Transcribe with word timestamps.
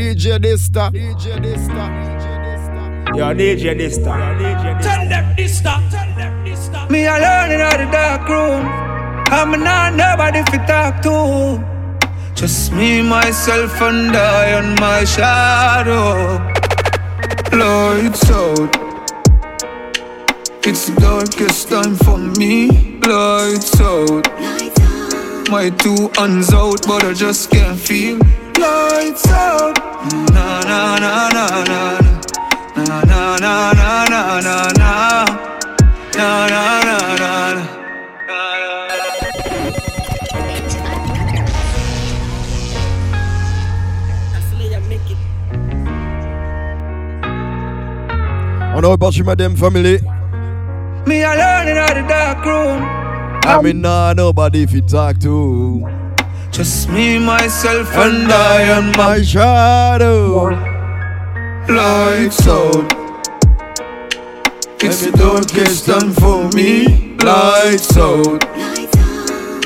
DJ 0.00 0.38
Dysta. 0.38 0.90
DJ 0.90 1.36
Dysta. 1.44 1.84
Yo, 3.14 3.34
DJ 3.34 3.76
Dysta. 3.76 4.16
Tell 4.80 5.06
them 5.06 5.36
Dysta. 5.36 5.90
Tell 5.90 6.14
them 6.16 6.42
Dysta. 6.42 6.88
Me 6.88 7.06
alone 7.06 7.50
in 7.52 7.58
the 7.58 7.88
dark 7.92 8.26
room. 8.26 8.64
I'm 9.28 9.62
not 9.62 9.94
nobody 9.94 10.42
to 10.52 10.58
talk 10.66 11.02
to. 11.02 11.62
Just 12.34 12.72
me, 12.72 13.02
myself, 13.02 13.78
and 13.82 14.16
I 14.16 14.46
and 14.58 14.80
my 14.80 15.04
shadow. 15.04 16.38
Lights 17.52 18.30
out. 18.30 18.74
It's 20.66 20.86
the 20.88 20.98
darkest 20.98 21.68
time 21.68 21.96
for 21.96 22.16
me. 22.16 22.70
Lights 23.00 23.78
out. 23.82 24.26
My 25.50 25.68
two 25.68 26.08
hands 26.16 26.54
out, 26.54 26.86
but 26.86 27.04
I 27.04 27.12
just 27.12 27.50
can't 27.50 27.78
feel. 27.78 28.18
Lights 28.60 29.26
out. 29.28 29.76
Na 30.34 30.60
na 30.70 30.98
na 31.04 31.14
na 31.36 31.46
na. 31.70 31.80
Na 32.76 32.98
na 33.10 33.36
na 33.44 33.54
na 33.72 33.90
na 34.12 34.40
na 34.46 34.56
na. 34.80 34.90
Na 36.16 36.28
na 36.52 36.64
na 36.88 36.98
na 37.20 37.54
na. 37.54 37.64
On 48.74 48.82
est 48.82 48.86
reparti, 48.86 49.22
madame 49.22 49.56
family. 49.56 49.98
Me 51.06 51.22
alone 51.22 51.68
in 51.68 51.74
the 51.74 52.04
dark 52.08 52.44
room. 52.44 52.82
I 53.44 53.60
mean, 53.62 53.80
nah, 53.80 54.12
nobody 54.12 54.62
if 54.62 54.72
you 54.72 54.80
talk 54.82 55.18
to. 55.20 55.99
Just 56.50 56.88
me, 56.90 57.18
myself, 57.18 57.88
And 57.96 58.30
I 58.30 58.62
and 58.78 58.96
my 58.96 59.22
shadow. 59.22 60.50
lights 61.68 62.46
out. 62.46 62.92
It's 64.82 65.04
the 65.04 65.12
darkest 65.12 65.86
time 65.86 66.12
for 66.12 66.48
me. 66.56 67.16
Lights 67.22 67.96
out. 67.96 68.44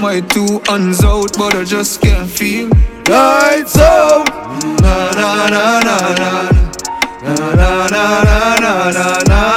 My 0.00 0.20
two 0.20 0.61
hands 0.67 1.03
out, 1.05 1.36
but 1.39 1.55
I 1.56 1.64
just 1.64 2.00
can't 2.03 2.28
feel. 2.28 2.69
Lights 3.09 3.78
out. 3.78 4.28
Na 4.83 5.11
na 5.12 5.48
na. 5.48 5.70
Na 5.81 5.98
na 7.22 7.39
na 7.55 7.89
na 7.89 8.05
na 8.61 8.61
na 8.61 8.91
na. 8.92 9.06
Na 9.31 9.53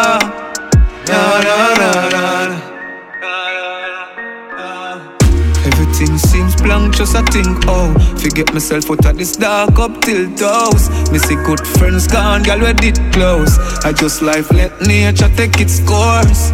just 6.91 7.15
I 7.15 7.23
think, 7.23 7.57
oh. 7.67 7.93
Forget 8.17 8.53
myself 8.53 8.89
out 8.89 9.05
of 9.05 9.17
this 9.17 9.35
dark 9.35 9.77
up 9.79 10.01
till 10.01 10.29
those 10.35 10.89
Me 11.11 11.19
see 11.19 11.35
good 11.45 11.65
friends 11.77 12.07
gone, 12.07 12.43
girl, 12.43 12.59
we 12.59 12.73
did 12.73 12.97
close. 13.13 13.57
I 13.85 13.93
just 13.93 14.21
life 14.21 14.51
let 14.51 14.81
nature 14.81 15.29
take 15.35 15.59
its 15.59 15.79
course. 15.87 16.51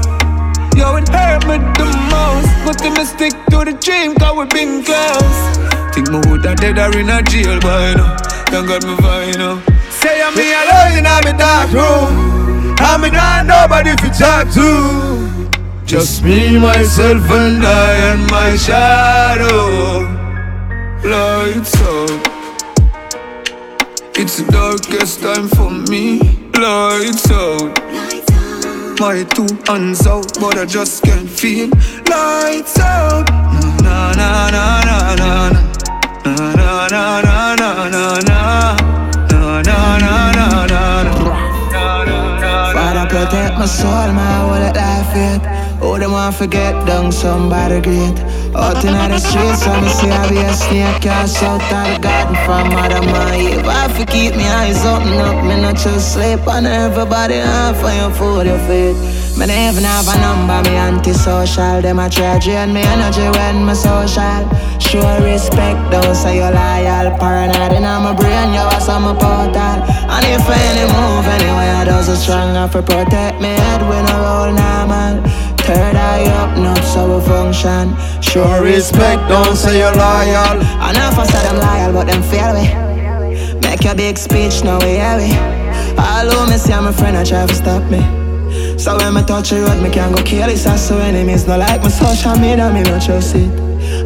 Yo, 0.76 0.96
it 0.98 1.10
hurt 1.10 1.46
me 1.48 1.58
the 1.78 1.86
most 2.10 2.50
But 2.66 2.80
then 2.80 2.94
me 2.94 3.06
stick 3.06 3.34
to 3.52 3.64
the 3.66 3.78
dream, 3.80 4.16
cause 4.16 4.36
we 4.38 4.46
been 4.46 4.84
close. 4.84 5.58
Think 5.94 6.10
me 6.10 6.20
woulda 6.26 6.56
dead 6.56 6.80
or 6.80 6.98
in 6.98 7.10
a 7.10 7.22
jail 7.22 7.60
by 7.60 7.94
now 7.94 8.18
Thank 8.50 8.68
God 8.68 8.84
me 8.84 8.96
fine 8.98 9.38
now 9.38 9.62
Say 9.90 10.22
I'm 10.22 10.36
me 10.36 10.52
alone 10.52 10.98
in 10.98 11.04
my 11.04 11.32
dark 11.38 11.72
room. 11.72 12.76
I 12.80 12.98
mean, 12.98 13.14
nah, 13.14 13.42
nobody 13.44 13.92
you 13.92 14.12
talk 14.12 14.52
to. 14.54 15.50
Just 15.86 16.24
me, 16.24 16.60
myself, 16.60 17.24
and 17.32 17.64
I, 17.64 17.94
and 18.12 18.30
my 18.30 18.58
shadow. 18.58 20.13
Lights 21.04 21.76
out. 21.82 22.10
It's 24.16 24.38
the 24.38 24.46
darkest 24.52 25.22
time 25.22 25.48
for 25.50 25.70
me. 25.92 26.20
Lights 26.54 27.30
out. 27.32 27.78
My 29.00 29.24
two 29.36 29.48
hands 29.68 30.08
out, 30.08 30.32
but 30.40 30.58
I 30.58 30.66
just 30.66 31.04
can't 31.04 31.30
feel. 31.30 31.70
Lights 32.10 32.80
out. 32.80 33.30
Na 33.84 34.14
na 34.14 34.50
na 34.50 34.66
na 34.90 35.16
na 35.16 35.50
na. 35.50 35.62
Na 36.26 36.56
na 36.56 36.88
na 36.88 37.22
na 37.22 37.56
na 37.56 37.90
na 37.90 38.20
na. 38.30 38.40
Na 39.32 39.62
na 39.62 39.98
na 40.00 40.32
na 40.36 41.04
na. 41.04 41.14
Father 42.74 43.06
protect 43.10 43.58
my 43.60 43.66
soul, 43.66 44.12
my 44.14 44.46
wallet 44.48 44.76
life 44.76 45.14
faith. 45.14 45.46
Who 45.82 46.00
them 46.00 46.14
want 46.14 46.36
forget 46.36 46.74
down 46.88 47.12
somebody 47.12 47.82
great. 47.82 48.18
Out 48.56 48.86
in 48.86 48.94
the 48.94 49.18
streets, 49.18 49.66
I'm 49.66 49.82
see 49.90 50.10
I 50.10 50.30
be 50.30 50.38
a 50.38 50.54
snake 50.54 51.02
cast 51.02 51.42
out 51.42 51.58
of 51.58 51.70
the 51.90 52.00
garden 52.00 52.36
from 52.46 52.70
mother 52.70 53.02
my 53.02 53.36
If 53.50 53.66
I 53.66 53.88
for 53.90 54.06
keep 54.06 54.36
me 54.36 54.46
eyes 54.46 54.86
open 54.86 55.18
up, 55.18 55.44
me 55.44 55.60
not 55.60 55.76
just 55.76 56.14
sleep 56.14 56.46
on 56.48 56.68
everybody 56.68 57.36
half 57.36 57.82
for 57.82 57.90
your 57.90 58.12
food, 58.14 58.46
your 58.46 58.62
feet. 58.70 58.94
Me 59.38 59.48
never 59.48 59.82
have 59.82 60.06
a 60.06 60.16
number, 60.22 60.70
me 60.70 60.78
antisocial. 60.78 61.82
Them 61.82 61.98
a 61.98 62.08
try 62.08 62.38
drain 62.38 62.74
me 62.74 62.82
energy 62.82 63.26
when 63.34 63.66
me 63.66 63.74
social. 63.74 64.46
Show 64.78 65.02
respect, 65.26 65.90
don't 65.90 66.14
say 66.14 66.38
you 66.38 66.46
loyal. 66.46 67.10
Paranoid 67.18 67.74
in 67.74 67.82
my 67.82 68.14
brain, 68.14 68.54
you 68.54 68.62
are 68.62 68.80
some 68.80 69.10
portal. 69.18 69.82
And 70.14 70.26
if 70.30 70.46
any 70.46 70.86
move 70.94 71.26
anywhere, 71.26 71.86
does 71.86 72.08
it 72.08 72.18
strong 72.18 72.52
enough 72.52 72.74
to 72.74 72.84
protect 72.84 73.42
me 73.42 73.50
head 73.50 73.82
when 73.90 74.06
I 74.06 74.16
roll 74.22 74.52
normal. 74.54 75.53
Third 75.66 75.96
eye 75.96 76.26
up, 76.42 76.58
not 76.58 76.84
so 76.84 77.22
function. 77.22 77.96
Show 78.22 78.62
respect, 78.62 79.22
don't 79.30 79.56
say 79.56 79.80
you're 79.80 79.96
loyal. 79.96 80.60
I 80.80 80.92
know 80.92 81.10
for 81.16 81.26
say 81.26 81.42
them 81.44 81.58
loyal, 81.58 81.94
but 81.94 82.08
them 82.08 82.22
fail 82.24 82.54
me. 82.54 82.68
Make 83.62 83.84
your 83.84 83.96
big 83.96 84.18
speech, 84.18 84.64
now 84.64 84.80
we 84.80 85.00
hear 85.00 85.18
we. 85.18 85.32
All 85.98 86.28
who 86.28 86.52
me 86.52 86.58
see, 86.58 86.74
I'm 86.74 86.88
a 86.88 86.94
friend, 86.94 87.16
I 87.16 87.24
try 87.24 87.46
to 87.46 87.56
stop 87.56 87.84
me. 87.90 88.24
So 88.78 88.98
when 88.98 89.14
me 89.14 89.24
touch 89.24 89.52
the 89.52 89.62
road, 89.62 89.82
me 89.82 89.90
can 89.90 90.12
go 90.14 90.22
kill 90.22 90.48
this 90.48 90.66
ass 90.66 90.90
So 90.90 90.98
enemies 90.98 91.48
no 91.48 91.58
like 91.58 91.82
my 91.82 91.88
social 91.88 92.36
media, 92.36 92.72
me 92.74 92.84
no 92.84 93.00
trust 93.00 93.36
it 93.36 93.50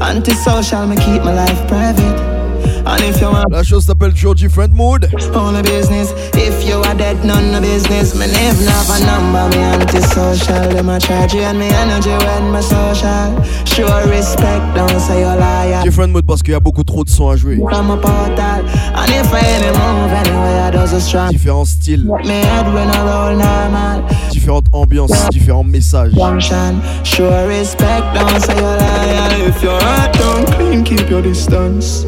Anti-social, 0.01 0.85
me 0.85 0.95
keep 0.97 1.23
my 1.23 1.33
life 1.33 1.67
private 1.67 2.36
And 2.85 2.99
if 3.03 3.19
you 3.19 3.27
want 3.27 3.45
La 3.51 3.63
chose 3.63 3.83
s'appelle 3.85 4.13
toujours 4.13 4.35
Different 4.35 4.73
Mood. 4.73 5.09
own 5.35 5.55
a 5.55 5.63
business 5.63 6.13
If 6.33 6.67
you 6.67 6.75
are 6.77 6.95
dead, 6.95 7.23
none 7.25 7.53
of 7.55 7.61
business 7.61 8.15
Me 8.15 8.27
never 8.27 8.69
have 8.69 8.89
a 8.89 9.05
number, 9.05 9.57
me 9.57 9.63
anti-social 9.63 10.69
Them 10.73 10.89
a 10.89 10.99
try 10.99 11.27
drain 11.27 11.57
me 11.57 11.67
energy 11.69 12.09
when 12.09 12.51
me 12.51 12.61
social 12.61 13.43
Show 13.65 14.09
respect, 14.09 14.63
don't 14.75 14.99
say 14.99 15.19
you're 15.21 15.35
liar 15.35 15.83
Different 15.83 16.11
Mood 16.13 16.25
parce 16.25 16.41
qu'il 16.41 16.53
y 16.53 16.55
a 16.55 16.59
beaucoup 16.59 16.83
trop 16.83 17.03
de 17.03 17.09
sons 17.09 17.29
à 17.29 17.35
jouer. 17.35 17.57
From 17.57 17.91
a 17.91 17.97
portal 17.97 18.63
And 18.95 19.09
if 19.09 19.31
I 19.33 19.39
any 19.39 19.67
move 19.67 20.13
anywhere, 20.13 20.71
does 20.71 20.93
a 20.93 20.99
strong 21.01 21.29
Différents 21.31 21.65
styles, 21.65 22.03
Me 22.25 22.41
head 22.41 22.73
when 22.73 22.89
I 22.89 23.01
roll 23.03 23.37
normal 23.37 24.03
différentes 24.31 24.69
ambiances, 24.73 25.29
différents 25.29 25.63
messages. 25.65 26.15
function. 26.15 26.79
Show 27.03 27.29
respect, 27.47 28.03
don't 28.13 28.39
say 28.41 28.55
you're 28.55 28.77
liar. 28.77 29.47
If 29.49 29.61
your 29.61 29.79
heart 29.81 30.13
don't 30.13 30.45
clean, 30.55 30.83
keep 30.83 31.09
your 31.09 31.21
distance. 31.21 32.05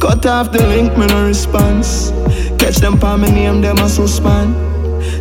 Cut 0.00 0.24
off 0.24 0.50
the 0.50 0.66
link, 0.66 0.96
me 0.96 1.06
no 1.06 1.26
response. 1.26 2.10
Catch 2.58 2.76
them 2.76 2.98
pa 2.98 3.16
me 3.18 3.30
name, 3.30 3.60
them 3.60 3.76
a 3.78 3.88
suspend. 3.88 4.54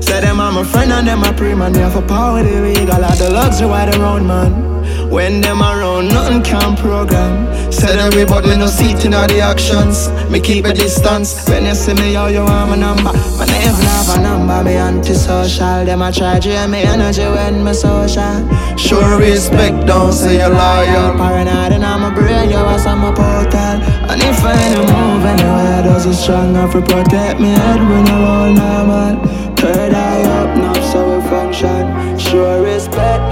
Say 0.02 0.22
them 0.22 0.40
I'm 0.40 0.58
a 0.58 0.64
friend 0.64 0.92
and 0.92 1.06
them 1.06 1.24
a 1.24 1.34
pre 1.34 1.54
man. 1.54 1.74
Me 1.74 1.80
have 1.80 1.98
a 1.98 2.02
power, 2.02 2.42
the 2.42 2.62
regal, 2.62 3.04
all 3.04 3.16
the 3.18 3.30
luxury 3.30 3.68
wide 3.68 3.94
around 3.96 4.26
man. 4.26 4.79
When 5.09 5.42
them 5.42 5.62
around, 5.62 6.09
nothing 6.09 6.44
can 6.44 6.75
program. 6.78 7.50
Said 7.72 7.97
but 8.28 8.46
me 8.46 8.58
no 8.58 8.68
seat 8.68 9.06
in 9.06 9.14
all 9.14 9.28
the 9.28 9.42
actions. 9.42 10.09
Me 10.30 10.40
keep 10.40 10.66
a 10.66 10.74
distance. 10.74 11.50
When 11.50 11.66
you 11.66 11.74
see 11.74 11.94
me, 11.96 12.14
yo, 12.14 12.28
you 12.28 12.44
want 12.44 12.70
my 12.70 12.75
number. 12.75 13.14
Me 13.40 13.46
never 13.50 13.84
have 13.90 14.18
a 14.18 14.22
number, 14.22 14.64
me 14.64 14.75
antisocial. 14.75 15.86
Them 15.86 16.03
a 16.03 16.12
try 16.12 16.40
drain 16.40 16.69
me 16.69 16.84
energy 16.84 17.24
when 17.24 17.64
me 17.64 17.74
social. 17.74 18.46
Show 18.78 19.18
respect, 19.18 19.88
don't 19.88 20.14
say 20.14 20.38
you're 20.38 20.50
loyal. 20.50 21.18
Paranoid 21.18 21.74
and 21.74 21.84
I'm 21.84 22.03
a 22.03 22.14
brain, 22.14 22.50
you 22.50 22.58
was 22.58 22.86
on 22.86 23.00
my 23.00 23.12
portal. 23.12 23.81
And 24.10 24.22
if 24.22 24.44
I 24.44 24.54
any 24.54 24.80
move 24.80 25.25
anywhere, 25.25 25.84
does 25.84 26.06
it 26.06 26.13
strong 26.13 26.50
enough 26.50 26.74
to 26.74 26.81
protect 26.81 27.39
me 27.39 27.50
head 27.50 27.80
when 27.80 28.07
I 28.07 28.18
roll 28.22 28.54
normal. 28.54 29.39
Third 29.56 29.94
eye 29.94 30.22
up, 30.39 30.56
now 30.56 30.74
so 30.92 31.19
we 31.19 31.28
function. 31.30 32.18
Show 32.18 32.63
respect, 32.63 33.29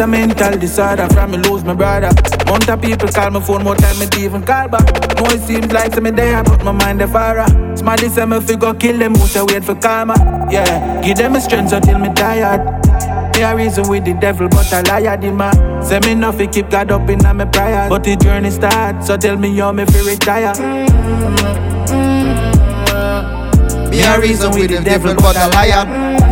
a 0.00 0.06
mental 0.06 0.58
disorder 0.58 1.06
from 1.08 1.32
me 1.32 1.38
lose 1.38 1.62
my 1.64 1.74
brother. 1.74 2.10
Mount 2.46 2.68
of 2.68 2.80
people 2.80 3.08
call 3.08 3.30
my 3.30 3.40
phone 3.40 3.62
more 3.62 3.76
time 3.76 3.98
me 3.98 4.06
even 4.18 4.42
call 4.42 4.68
back. 4.68 4.86
No, 5.16 5.24
it 5.26 5.40
seems 5.42 5.70
like 5.72 5.92
to 5.92 6.00
me 6.00 6.10
there, 6.10 6.42
but 6.42 6.64
my 6.64 6.72
mind 6.72 7.00
the 7.00 7.06
fire. 7.06 7.46
Smarty 7.76 8.08
say 8.08 8.24
me 8.24 8.40
fi 8.40 8.56
go 8.56 8.72
kill 8.74 8.98
them, 8.98 9.14
who 9.14 9.26
say 9.26 9.42
wait 9.42 9.64
for 9.64 9.74
karma. 9.74 10.14
Yeah, 10.50 11.02
give 11.02 11.18
them 11.18 11.36
a 11.36 11.40
strength 11.40 11.72
until 11.72 11.98
me 11.98 12.12
tired. 12.14 12.60
Me 13.36 13.42
a 13.42 13.54
reason 13.54 13.88
with 13.88 14.04
the 14.04 14.14
devil, 14.14 14.48
but 14.48 14.72
a 14.72 14.82
liar 14.88 15.16
the 15.16 15.30
man. 15.30 15.84
Say 15.84 16.00
me 16.00 16.14
no 16.14 16.32
fi 16.32 16.46
keep 16.46 16.70
God 16.70 16.90
up 16.90 17.08
in 17.08 17.18
my 17.36 17.44
prayers, 17.44 17.88
but 17.88 18.02
the 18.04 18.16
journey 18.16 18.50
start. 18.50 19.04
So 19.04 19.16
tell 19.16 19.36
me 19.36 19.56
how 19.58 19.72
me 19.72 19.84
fi 19.84 20.00
retire. 20.02 20.54
Me 23.90 24.00
a 24.02 24.20
reason 24.20 24.52
with 24.52 24.70
the 24.70 24.80
devil, 24.82 25.14
but 25.14 25.36
a 25.36 25.48
liar. 25.48 26.29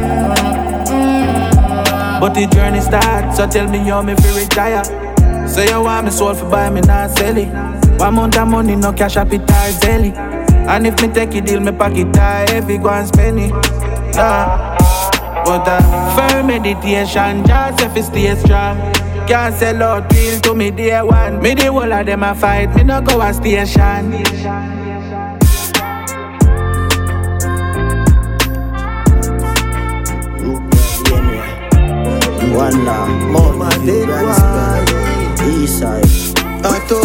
But 2.21 2.35
the 2.35 2.47
journey 2.47 2.81
starts, 2.81 3.37
so 3.37 3.47
tell 3.47 3.69
me 3.69 3.79
how 3.79 4.03
me 4.03 4.15
fi 4.17 4.41
retire. 4.41 4.85
Say 5.49 5.69
you 5.69 5.83
want 5.83 6.07
me 6.07 6.11
soul 6.11 6.35
for 6.35 6.49
buy 6.51 6.69
me, 6.69 6.81
not 6.81 7.11
sell 7.17 7.37
it. 7.37 7.49
One 8.01 8.15
month 8.15 8.37
of 8.37 8.49
money, 8.49 8.77
no 8.77 8.93
cash 8.93 9.17
appetite 9.17 9.81
daily. 9.81 10.13
And 10.17 10.87
if 10.87 11.01
me 11.01 11.09
take 11.09 11.35
a 11.35 11.41
deal, 11.41 11.61
me 11.61 11.73
pocket 11.73 12.13
tie 12.13 12.51
heavy, 12.51 12.79
go 12.79 12.91
and 12.91 13.09
spend 13.09 13.39
it. 13.41 13.51
Yeah. 14.15 14.77
But 15.45 15.67
uh, 15.67 16.17
firm 16.17 16.49
meditation, 16.49 17.47
just 17.47 17.81
if 17.81 17.97
it 17.97 18.05
stay 18.05 18.35
strong. 18.37 18.77
Can't 19.27 19.55
sell 19.55 19.83
out 19.83 20.13
real 20.13 20.41
to 20.41 20.55
me 20.55 20.71
day 20.71 21.01
one. 21.03 21.41
Me 21.41 21.55
the 21.55 21.73
whole 21.73 21.93
of 21.93 22.05
them 22.07 22.23
a 22.23 22.35
fight, 22.35 22.75
me 22.75 22.83
no 22.83 23.01
go 23.01 23.21
a 23.21 23.33
station. 23.33 24.78
Now, 32.59 33.07
more 33.31 33.55
my 33.55 33.71
dead 33.87 34.09
East 35.47 35.79
side. 35.79 36.05
Ato, 36.67 37.01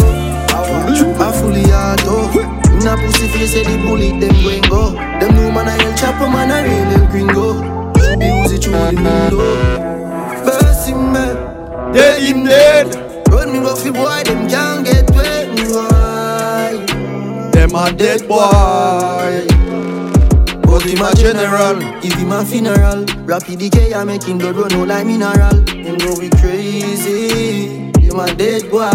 I 0.50 1.32
fully 1.40 1.62
ato. 1.70 2.28
In 2.74 2.86
a 2.88 2.96
pussy 2.96 3.28
face, 3.28 3.54
the 3.54 3.76
bullet 3.86 4.18
them 4.20 4.34
going 4.42 4.62
go. 4.62 4.90
Them 5.20 5.34
new 5.36 5.52
man 5.52 5.68
a 5.68 5.70
hell 5.70 5.94
chopper, 5.96 6.28
man 6.28 6.50
a 6.50 6.60
real 6.64 6.92
El 6.98 7.06
Gringo. 7.08 7.46
Be 8.18 8.26
Uzi 8.26 8.58
through 8.60 8.72
the 8.72 8.80
window. 8.96 9.54
First 10.44 10.88
him 10.88 11.12
man, 11.12 11.36
dead 11.92 12.20
him 12.20 12.44
dead. 12.44 12.88
Run 13.28 13.52
me 13.52 13.60
go 13.60 13.76
fi 13.76 13.90
boy, 13.92 14.22
them 14.24 14.48
can't 14.48 14.84
get 14.84 15.08
wet. 15.12 15.54
Them 17.52 17.74
a 17.76 17.92
dead 17.92 18.26
boy. 18.26 19.53
Him 20.84 21.00
a 21.00 21.14
general, 21.14 21.78
if 22.04 22.12
him 22.14 22.32
a 22.32 22.44
funeral 22.44 23.06
Rapid 23.24 23.58
decay, 23.58 23.94
I 23.94 24.04
make 24.04 24.24
him 24.24 24.36
blood 24.36 24.56
run 24.56 24.72
out 24.74 24.88
like 24.88 25.06
mineral. 25.06 25.56
Them 25.64 25.96
go 25.96 26.20
be 26.20 26.28
crazy, 26.28 27.90
him 27.98 28.20
a 28.20 28.34
dead 28.34 28.70
boy. 28.70 28.90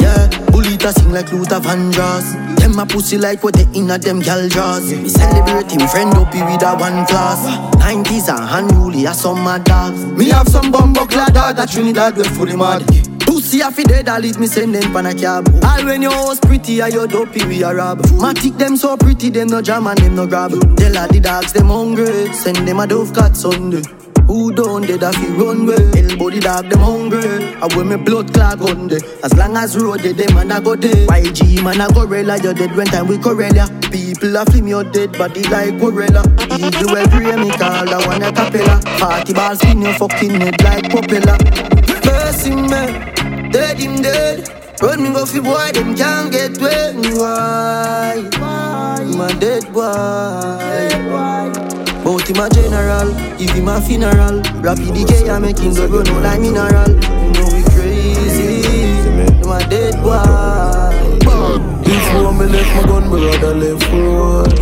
Yeah, 0.00 0.28
bullet 0.52 0.84
a 0.84 0.92
sing 0.92 1.10
like 1.10 1.32
Luther 1.32 1.58
Vandross. 1.58 2.56
Them 2.60 2.78
a 2.78 2.86
pussy 2.86 3.18
like 3.18 3.42
what 3.42 3.54
they 3.54 3.66
inna 3.74 3.98
them 3.98 4.20
gal 4.20 4.48
jaws 4.48 4.92
Me 4.92 5.08
celebrate 5.08 5.72
him 5.72 5.88
friend 5.88 6.14
up 6.14 6.32
with 6.32 6.62
a 6.62 6.76
one 6.78 7.04
class. 7.06 7.44
90s 7.82 8.28
and 8.28 8.70
unruly 8.70 9.08
as 9.08 9.20
some 9.20 9.42
mad 9.42 9.64
dogs. 9.64 10.04
Me 10.04 10.28
have 10.28 10.48
some 10.48 10.70
bumbo 10.70 11.06
clad 11.06 11.34
dog 11.34 11.56
that 11.56 11.70
Trinidad 11.70 12.16
we 12.16 12.22
fully 12.22 12.54
mad 12.54 13.09
Pussy 13.40 13.62
a 13.62 13.70
fi 13.70 13.82
dead, 13.84 14.06
I 14.06 14.18
leave 14.18 14.38
me 14.38 14.46
send 14.46 14.74
them 14.74 14.92
pan 14.92 15.06
a 15.06 15.14
cab. 15.14 15.48
All 15.64 15.84
when 15.86 16.02
your 16.02 16.12
house 16.12 16.38
pretty, 16.38 16.82
I 16.82 16.88
your 16.88 17.06
dopey 17.06 17.42
we 17.46 17.62
a 17.62 17.74
rob. 17.74 17.98
Matic 18.20 18.58
them 18.58 18.76
so 18.76 18.98
pretty, 18.98 19.30
them 19.30 19.48
no 19.48 19.62
jam 19.62 19.86
and 19.86 19.96
them 19.96 20.14
no 20.14 20.26
grab. 20.26 20.50
Tell 20.76 20.94
her 20.94 21.08
the 21.08 21.20
dogs 21.20 21.54
them 21.54 21.68
hungry, 21.68 22.30
send 22.34 22.68
them 22.68 22.80
a 22.80 22.86
dove 22.86 23.14
cat 23.14 23.34
Sunday. 23.34 23.80
Who 24.26 24.52
don't 24.52 24.86
dead 24.86 25.02
a 25.02 25.10
fi 25.10 25.26
run 25.28 25.64
way? 25.64 25.74
Elbow 25.74 26.28
the 26.28 26.40
dog 26.40 26.68
them 26.68 26.80
hungry, 26.80 27.24
I 27.56 27.66
wear 27.74 27.86
me 27.86 27.96
blood 27.96 28.30
clot 28.34 28.58
gun 28.58 28.88
day. 28.88 29.00
As 29.24 29.32
long 29.34 29.56
as 29.56 29.74
road 29.74 30.02
dead, 30.02 30.18
them 30.18 30.34
man 30.34 30.52
a 30.52 30.60
go 30.60 30.76
dead. 30.76 31.08
YG 31.08 31.64
man 31.64 31.80
a 31.80 31.88
gorilla, 31.94 32.36
you 32.36 32.52
dead 32.52 32.76
when 32.76 32.88
time 32.88 33.08
we 33.08 33.16
Corella. 33.16 33.64
People 33.90 34.36
a 34.36 34.44
flim 34.44 34.68
your 34.68 34.84
dead 34.84 35.12
body 35.16 35.44
like 35.44 35.80
gorilla. 35.80 36.20
Eagle 36.60 36.94
every 36.94 37.24
me 37.40 37.48
call 37.56 37.88
that 37.88 38.04
one 38.06 38.22
a 38.22 38.30
capella. 38.30 38.78
Party 39.00 39.32
ball 39.32 39.56
spin 39.56 39.80
your 39.80 39.94
fucking 39.94 40.40
head 40.42 40.62
like 40.62 40.90
propeller. 40.90 41.38
Him 42.40 42.70
man, 42.70 43.12
dead 43.50 43.78
him 43.78 44.02
dead. 44.02 44.48
Run 44.80 45.02
me 45.02 45.12
go 45.12 45.26
fi 45.26 45.40
boy, 45.40 45.70
them 45.72 45.94
can't 45.96 46.32
get 46.32 46.58
wet. 46.60 46.94
Why? 47.16 48.16
Him 49.02 49.20
a 49.20 49.28
dead 49.38 49.72
boy. 49.72 49.90
But 52.02 52.28
him 52.28 52.40
a 52.40 52.48
general, 52.48 53.10
if 53.38 53.50
him 53.50 53.68
a 53.68 53.80
funeral. 53.80 54.40
Rapid 54.62 54.94
decay, 54.94 55.28
I 55.28 55.38
make 55.38 55.58
him 55.58 55.74
go 55.74 55.86
run 55.86 56.08
out 56.08 56.22
like 56.22 56.40
mineral. 56.40 56.90
You 56.90 57.32
know 57.32 57.48
we 57.52 57.62
crazy. 57.74 58.62
Him 59.04 59.50
a 59.50 59.58
dead 59.68 59.94
boy. 60.02 61.10
Before 61.84 62.32
me 62.32 62.46
left 62.46 62.74
my 62.76 62.82
gun, 62.88 63.04
me 63.10 63.16
rather 63.26 63.54
left 63.54 63.92
road. 63.92 64.56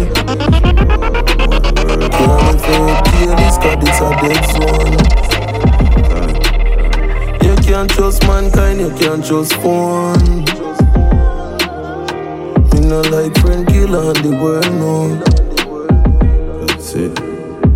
Can't 2.10 2.60
for 2.60 2.88
kill 3.10 3.32
this 3.36 3.56
cause 3.58 3.78
it's 3.86 4.00
a 4.00 4.08
dead 4.20 4.42
zone. 4.50 5.37
Can't 7.68 7.90
trust 7.90 8.26
mankind, 8.26 8.80
you 8.80 8.88
can't 8.96 9.22
trust 9.22 9.52
phone. 9.56 10.44
Me 12.72 12.80
no 12.80 13.02
like 13.12 13.36
friend 13.40 13.66
killer 13.68 14.10
and 14.10 14.20
the 14.24 14.32
world 14.42 14.72
know. 14.80 15.16
That's 16.66 16.94
it. 16.94 17.14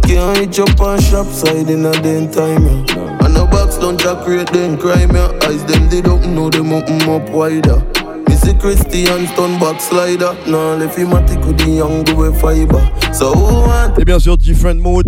Can't 0.08 0.38
reach 0.38 0.58
up 0.60 0.80
on 0.80 0.98
shop 0.98 1.26
side 1.26 1.68
in 1.68 1.84
a 1.84 1.92
den 2.00 2.30
time, 2.30 2.64
yeah. 2.64 3.24
And 3.24 3.34
no 3.34 3.46
box 3.46 3.76
don't 3.76 4.00
jack 4.00 4.24
create 4.24 4.50
them 4.50 4.78
crime, 4.78 5.14
yeah. 5.14 5.30
Eyes 5.42 5.62
them 5.66 5.90
they 5.90 6.00
don't 6.00 6.34
know 6.34 6.48
them 6.48 6.72
open 6.72 7.02
up 7.02 7.28
wider. 7.28 8.01
Missy 8.42 8.54
Christian 8.58 9.26
stone 9.28 9.58
backslider. 9.60 10.34
The 10.44 11.66
young 11.68 12.02
boy 12.04 12.32
fiber. 12.32 12.80
So 13.12 13.32
who 13.32 13.60
want 13.68 13.98
Et 13.98 14.04
bien 14.04 14.18
sûr, 14.18 14.36
Different 14.36 14.80
Mood? 14.80 15.06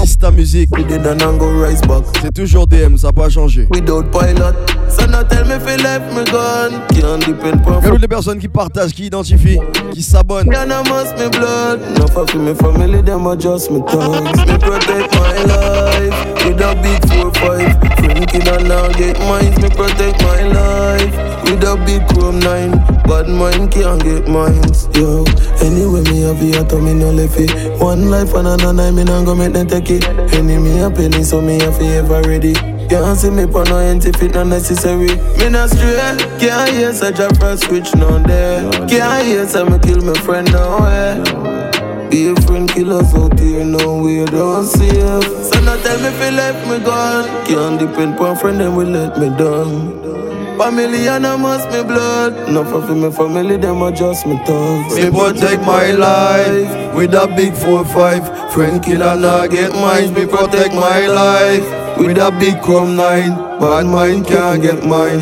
Sista 0.00 0.30
Music, 0.30 0.68
We 0.72 0.84
did 0.84 1.04
an 1.06 1.18
go 1.38 1.46
rise 1.50 1.80
back. 1.82 2.04
c'est 2.22 2.32
toujours 2.32 2.66
DM, 2.66 2.96
ça 2.96 3.08
n'a 3.08 3.12
pas 3.12 3.28
changé. 3.28 3.66
Without 3.70 4.10
pilot. 4.10 4.54
So 4.88 5.04
now 5.06 5.24
tell 5.24 5.44
me 5.44 5.54
if 5.56 5.68
you 5.68 5.82
left 5.82 6.14
me 6.14 6.24
gone. 6.30 6.80
Can't 6.88 7.26
depend 7.26 7.60
on 7.66 7.80
Que 7.80 7.88
toutes 7.88 8.00
les 8.00 8.08
personnes 8.08 8.38
qui 8.38 8.48
partagent, 8.48 8.92
qui 8.92 9.06
identifient, 9.06 9.60
qui 9.92 10.02
s'abonnent. 10.02 10.48
Must 10.48 11.18
me 11.18 11.28
blood? 11.30 11.80
No 11.98 12.06
fuck 12.06 12.34
me 12.34 12.54
family, 12.54 13.02
them 13.02 13.26
are 13.26 13.36
just 13.36 13.70
me 13.70 13.80
thugs. 13.86 14.46
Me 14.46 14.58
protect 14.58 15.14
my 15.14 15.44
life 15.44 16.46
with 16.46 16.60
a 16.60 16.74
big 16.82 17.04
four 17.12 17.32
five. 17.34 17.78
Drinking 17.98 18.48
and 18.48 18.68
now 18.68 18.88
get 18.92 19.18
mines. 19.20 19.58
Me 19.58 19.68
protect 19.68 20.22
my 20.22 20.42
life 20.44 21.28
with 21.44 21.64
a 21.64 21.76
big 21.84 22.06
chrome 22.08 22.37
nine. 22.40 22.72
Bad 23.04 23.28
mind 23.28 23.70
can't 23.72 24.02
get 24.02 24.28
mines. 24.28 24.88
Yo, 24.94 25.24
anyway 25.64 26.02
me 26.10 26.22
have 26.22 26.40
the 26.40 26.58
atom 26.58 26.84
me 26.84 26.94
no 26.94 27.10
left 27.10 27.38
it. 27.38 27.50
One 27.80 28.10
life 28.10 28.34
and 28.34 28.48
another 28.48 28.92
me 28.92 29.04
nah 29.04 29.24
go 29.24 29.34
make 29.34 29.52
them 29.52 29.66
take 29.66 29.90
it. 29.90 30.04
Enemy 30.34 30.80
a 30.80 30.90
penny 30.90 31.22
so 31.24 31.40
me 31.40 31.58
have 31.60 31.80
ever 31.80 32.22
ready. 32.28 32.54
Can't 32.88 33.18
see 33.18 33.30
me 33.30 33.46
for 33.46 33.64
no 33.66 33.78
end 33.78 34.04
if 34.04 34.22
it 34.22 34.34
not 34.34 34.46
necessary. 34.46 35.14
Me 35.38 35.48
not 35.48 35.70
straight. 35.70 36.18
Can't 36.40 36.70
hear 36.70 36.92
such 36.92 37.18
a 37.18 37.28
first 37.36 37.64
switch 37.64 37.94
no 37.94 38.18
there. 38.18 38.70
Can't 38.88 39.26
hear 39.26 39.46
say 39.46 39.64
me 39.64 39.78
kill 39.78 40.00
my 40.02 40.14
friend 40.20 40.50
nowhere. 40.52 41.22
Eh. 41.26 42.08
Be 42.10 42.28
a 42.28 42.34
friend 42.42 42.66
killers 42.70 43.12
out 43.14 43.38
here, 43.38 43.64
no 43.64 44.00
we 44.00 44.24
don't 44.24 44.64
safe. 44.64 44.90
So 44.92 45.60
now 45.60 45.76
tell 45.82 46.00
me 46.00 46.08
if 46.08 46.20
you 46.24 46.36
left 46.36 46.66
me 46.66 46.78
gone. 46.84 47.46
Can't 47.46 47.78
depend 47.78 48.18
on 48.18 48.36
friend, 48.36 48.58
them 48.58 48.76
will 48.76 48.88
let 48.88 49.18
me 49.18 49.28
down. 49.36 50.27
Family 50.58 51.06
and 51.06 51.26
I 51.26 51.36
must 51.36 51.70
me 51.70 51.82
blood. 51.84 52.48
Enough 52.48 52.72
of 52.72 52.96
me 52.96 53.10
family, 53.12 53.56
them 53.56 53.82
are 53.82 53.92
just 53.92 54.26
me 54.26 54.36
thugs. 54.44 54.96
Me 54.96 55.10
protect 55.10 55.62
my 55.62 55.92
life 55.92 56.94
with 56.94 57.14
a 57.14 57.26
big 57.36 57.52
4-5 57.52 58.52
Friend 58.52 58.82
killer 58.82 59.14
nah 59.14 59.46
get 59.46 59.72
mine 59.72 60.12
Me 60.14 60.26
protect 60.26 60.74
my 60.74 61.06
life 61.06 61.62
with 61.96 62.18
a 62.18 62.30
big 62.40 62.60
chrome 62.60 62.96
9 62.96 63.60
Bad 63.60 63.86
mind 63.86 64.26
can't 64.26 64.60
get 64.60 64.84
mine 64.84 65.20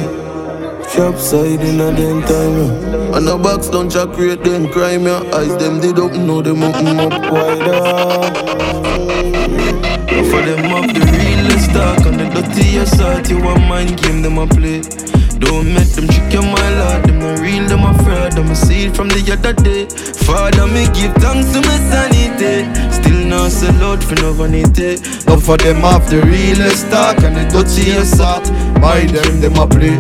Shop 0.89 1.17
side 1.19 1.61
in 1.61 1.81
a 1.81 1.91
them 1.91 2.23
time, 2.23 2.57
yeah. 2.57 3.17
And 3.17 3.29
a 3.29 3.37
box 3.37 3.69
don't 3.69 3.91
jack 3.91 4.13
create 4.13 4.43
them 4.45 4.69
crime, 4.73 5.05
yeah. 5.05 5.21
Eyes 5.35 5.55
them 5.59 5.81
they 5.81 5.93
don't 5.93 6.27
know 6.27 6.41
them 6.41 6.63
open 6.63 7.01
up 7.01 7.13
wider. 7.31 7.83
For 10.31 10.41
them 10.47 10.73
up 10.73 10.87
the 10.95 11.03
realest 11.13 11.71
talk 11.73 12.07
and 12.07 12.21
the 12.21 12.31
dirtiest 12.41 13.01
heart, 13.01 13.29
you 13.29 13.43
want 13.43 13.67
mind 13.67 14.01
game 14.01 14.23
them 14.23 14.39
a 14.39 14.47
play. 14.47 14.81
Don't 15.39 15.73
make 15.75 15.93
them 15.93 16.09
trick 16.09 16.33
your 16.33 16.43
my 16.43 16.69
lord, 16.79 17.05
them 17.05 17.19
no 17.19 17.35
real, 17.43 17.67
them 17.69 17.85
a 17.85 17.93
fraud, 18.05 18.33
them 18.33 18.51
a 18.51 18.55
see 18.57 18.89
from 18.89 19.09
the 19.09 19.21
other 19.33 19.53
day. 19.53 19.87
Father, 20.27 20.67
me 20.67 20.87
give 20.97 21.15
thanks 21.23 21.53
to 21.53 21.61
my 21.61 21.79
sanity. 21.91 22.67
Still 22.91 23.27
not 23.27 23.51
sell 23.53 23.83
out 23.85 24.03
for 24.03 24.17
no 24.17 24.33
vanity. 24.33 24.97
Not 25.27 25.43
for 25.43 25.57
them 25.57 25.77
have 25.83 26.09
the 26.09 26.23
realest 26.23 26.91
talk 26.91 27.23
and 27.23 27.37
the 27.37 27.45
dirtiest 27.51 28.21
heart 28.21 28.45
By 28.81 29.07
them, 29.07 29.41
them 29.41 29.57
a 29.57 29.67
play 29.67 29.99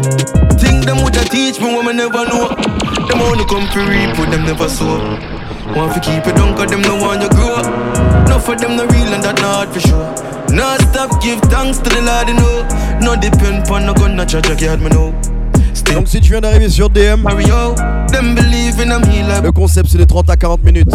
Think 0.58 0.84
them 0.84 0.98
woulda 1.02 1.24
teach 1.28 1.60
me 1.60 1.74
what 1.74 1.84
me 1.84 1.92
never 1.92 2.24
know. 2.24 2.48
Them 3.08 3.20
only 3.20 3.44
come 3.44 3.68
for 3.68 3.84
reap, 3.84 4.16
but 4.16 4.30
them 4.30 4.44
never 4.44 4.68
sow. 4.68 4.98
Want 5.74 5.92
to 5.94 6.00
keep 6.00 6.26
it 6.26 6.34
down, 6.36 6.56
cause 6.56 6.70
them 6.70 6.82
no 6.82 6.96
want 6.96 7.22
you 7.22 7.28
grow. 7.28 7.60
No 8.26 8.38
for 8.38 8.56
them 8.56 8.76
no 8.76 8.86
real 8.86 9.12
and 9.12 9.22
that 9.22 9.38
not 9.40 9.72
for 9.72 9.80
sure. 9.80 10.08
Nah 10.54 10.76
stop, 10.88 11.20
give 11.20 11.40
thanks 11.52 11.78
to 11.78 11.90
the 11.90 12.00
Lord, 12.02 12.28
you 12.28 12.34
know. 12.34 12.66
No 13.00 13.20
depend 13.20 13.68
on 13.70 13.86
no 13.86 13.94
gun, 13.94 14.16
no 14.16 14.24
church, 14.24 14.46
I 14.46 14.54
can't 14.54 14.80
me 14.80 14.88
know. 14.88 15.12
Donc 15.94 16.08
si 16.08 16.20
tu 16.20 16.30
viens 16.30 16.40
d'arriver 16.40 16.68
sur 16.68 16.90
DM, 16.90 17.24
le 19.42 19.52
concept 19.52 19.88
c'est 19.90 19.98
de 19.98 20.04
30 20.04 20.30
à 20.30 20.36
40 20.36 20.64
minutes 20.64 20.88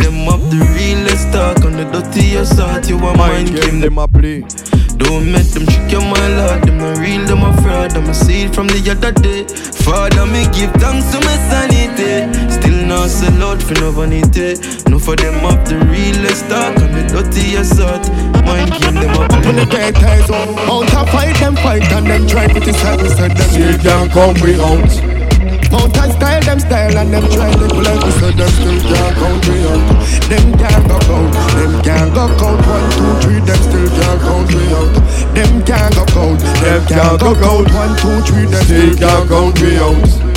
up 5.02 5.24
the 5.24 5.26
realest 5.26 5.26
talk 5.26 5.26
on 5.26 5.26
the 5.26 5.32
dirtiest 5.32 5.32
heart, 5.32 5.32
you 5.32 5.32
a 5.32 5.32
mind 5.32 5.32
game. 5.32 5.32
Them 5.32 5.32
a 5.32 5.32
play 5.32 5.32
Don't 5.32 5.32
make 5.32 5.52
them 5.52 5.66
trick 5.66 5.92
your 5.92 6.02
my 6.02 6.28
lord. 6.38 6.64
Them 6.64 6.78
no 6.78 6.94
real, 7.02 7.26
them 7.26 7.44
a 7.44 7.62
fraud. 7.62 7.92
Them 7.92 8.10
a 8.10 8.14
see 8.14 8.44
it 8.44 8.56
from 8.56 8.68
the 8.68 8.80
other 8.92 9.12
day. 9.12 9.48
Father, 9.86 10.26
me 10.26 10.46
give 10.52 10.72
thanks 10.82 11.12
to 11.12 11.20
my 11.26 11.38
sanity. 11.50 12.28
Still 12.52 12.86
not 12.88 13.10
sell 13.10 13.44
out 13.44 13.62
for 13.62 13.76
no 13.76 13.92
vanity. 13.92 14.60
No 14.90 15.00
for 15.00 15.16
them 15.16 15.46
up 15.46 15.66
the 15.66 15.78
realest 15.90 16.50
talk 16.50 16.78
and 16.78 16.94
the 16.94 17.04
dirtiest 17.10 17.80
heart. 17.80 18.08
Mind 18.46 18.72
game 18.82 18.96
them 18.96 19.18
up. 19.18 19.32
Up 19.32 19.46
in 19.46 19.56
the 19.56 19.66
dead 19.66 19.96
ties 19.96 20.30
on 20.30 20.50
Out 20.70 20.88
to 20.90 21.12
fight 21.12 21.36
them 21.40 21.56
fight 21.56 21.84
and 21.92 22.08
them 22.08 22.28
try 22.28 22.48
to 22.48 22.60
decide 22.60 23.00
Said 23.00 23.32
them 23.32 23.50
Still 23.50 23.78
can't 23.80 24.12
come 24.12 24.36
we 24.42 24.56
out 24.60 25.31
Mountain 25.72 26.12
style, 26.12 26.42
them 26.42 26.60
style 26.60 26.98
and 26.98 27.14
them 27.14 27.24
try 27.32 27.52
to 27.52 27.68
pull 27.72 27.88
out. 27.88 28.04
So 28.20 28.28
them 28.32 28.52
still 28.52 28.80
can't 28.92 29.16
count 29.16 29.48
me 29.48 29.64
out. 29.64 29.84
Them 30.28 30.46
can't 30.60 30.88
go 30.88 31.00
count. 31.00 31.32
Them 31.56 31.74
can't 31.82 32.14
go 32.14 32.28
count. 32.36 32.60
One, 32.68 32.88
two, 32.92 33.12
three. 33.24 33.40
Them 33.40 33.62
still 33.64 33.90
can't 33.96 34.22
count 34.22 34.50
me 34.52 34.64
out. 34.76 34.94
Them 35.34 35.64
can't 35.64 35.96
go 35.96 36.04
count. 36.12 36.40
Them 36.60 36.82
can't 36.88 37.20
go 37.20 37.32
count. 37.40 37.68
One, 37.72 37.94
two, 37.98 38.20
three. 38.28 38.46
Them 38.52 38.64
still 38.68 38.96
can't 39.00 39.30
count 39.30 39.62
me 39.62 39.78
out. 39.80 40.32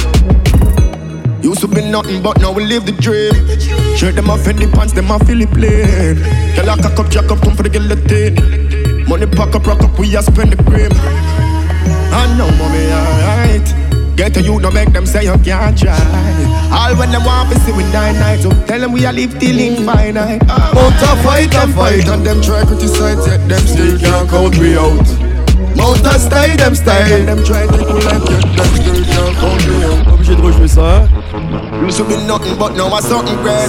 Used 1.44 1.60
to 1.60 1.68
be 1.68 1.82
nothing, 1.82 2.22
but 2.22 2.40
now 2.40 2.52
we 2.52 2.64
live 2.64 2.86
the 2.86 2.92
dream. 2.92 3.34
Shirt 3.98 4.14
them 4.14 4.30
off 4.30 4.48
in 4.48 4.56
the 4.56 4.66
pants, 4.72 4.94
them 4.94 5.10
off 5.10 5.26
Philip 5.26 5.52
Lane. 5.52 6.16
Girl, 6.56 6.70
I 6.70 6.76
cock 6.80 6.98
up, 6.98 7.10
jack 7.10 7.30
up, 7.30 7.42
come 7.42 7.54
for 7.54 7.64
the 7.64 7.68
guillotine. 7.68 9.06
Money 9.06 9.26
pack 9.26 9.54
up, 9.54 9.66
rock 9.66 9.82
up, 9.82 9.98
we 9.98 10.16
a 10.16 10.22
spend 10.22 10.52
the 10.52 10.62
cream. 10.64 10.90
I 12.14 12.24
know, 12.38 12.48
mommy, 12.56 12.86
alright. 12.88 13.83
Get 14.16 14.32
to 14.34 14.42
you, 14.42 14.60
don't 14.60 14.74
make 14.74 14.92
them 14.92 15.06
say 15.06 15.24
you 15.24 15.36
can't 15.42 15.76
try. 15.76 15.98
All 16.70 16.94
when 16.96 17.10
them 17.10 17.24
want 17.24 17.52
to 17.52 17.58
see 17.60 17.72
we 17.72 17.82
nine 17.90 18.14
nights, 18.14 18.44
so 18.44 18.50
tell 18.66 18.78
them 18.78 18.92
we 18.92 19.04
a 19.04 19.12
live 19.12 19.38
till 19.40 19.58
infinite. 19.58 20.46
Mount 20.46 21.02
a 21.02 21.16
fight 21.22 21.54
and 21.54 21.74
fight, 21.74 22.06
and 22.08 22.24
them 22.24 22.40
try 22.40 22.64
criticize, 22.64 23.26
yet 23.26 23.48
them 23.48 23.66
still 23.66 23.98
can't 23.98 24.28
count 24.30 24.58
me 24.60 24.76
out. 24.76 25.06
Mount 25.76 26.06
a 26.06 26.18
style, 26.18 26.56
them 26.56 26.74
style, 26.76 27.26
them 27.26 27.42
try 27.44 27.66
to 27.66 27.72
pull 27.72 28.02
like 28.06 28.30
yet 28.30 28.44
them 28.56 28.70
still 28.78 29.04
can't 29.04 29.36
count 29.36 29.66
me 29.66 29.84
out. 29.84 30.06
Obligé 30.14 30.36
de 30.36 30.42
rejouer 30.42 30.68
ça, 30.68 31.08
to 31.92 32.04
be 32.04 32.16
nothing, 32.26 32.56
but 32.58 32.74
now 32.76 32.88
I 32.88 33.00
something 33.00 33.36
great. 33.42 33.68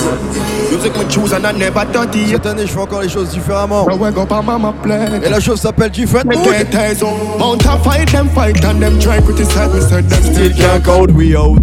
Music 0.69 0.95
me 0.97 1.05
choose 1.09 1.33
and 1.33 1.45
I 1.45 1.51
never 1.51 1.85
dirty. 1.85 2.31
Cette 2.31 2.45
année, 2.45 2.65
je 2.65 2.71
fais 2.71 2.79
encore 2.79 3.01
les 3.01 3.09
choses 3.09 3.29
différemment. 3.29 3.87
Et 5.23 5.29
la 5.29 5.39
chose 5.39 5.59
s'appelle 5.61 5.91
Different 5.91 6.25
Me 6.25 6.35
Mood. 6.35 6.45
Mount 7.39 7.65
a 7.65 7.77
fight, 7.79 8.11
them 8.11 8.29
fight, 8.29 8.63
and 8.63 8.81
them 8.81 8.99
try 8.99 9.21
criticize 9.21 9.73
me, 9.73 9.81
said 9.81 10.09
them 10.09 10.23
still 10.23 10.51
can't 10.53 10.83
count 10.83 11.11
we 11.11 11.35
out. 11.35 11.61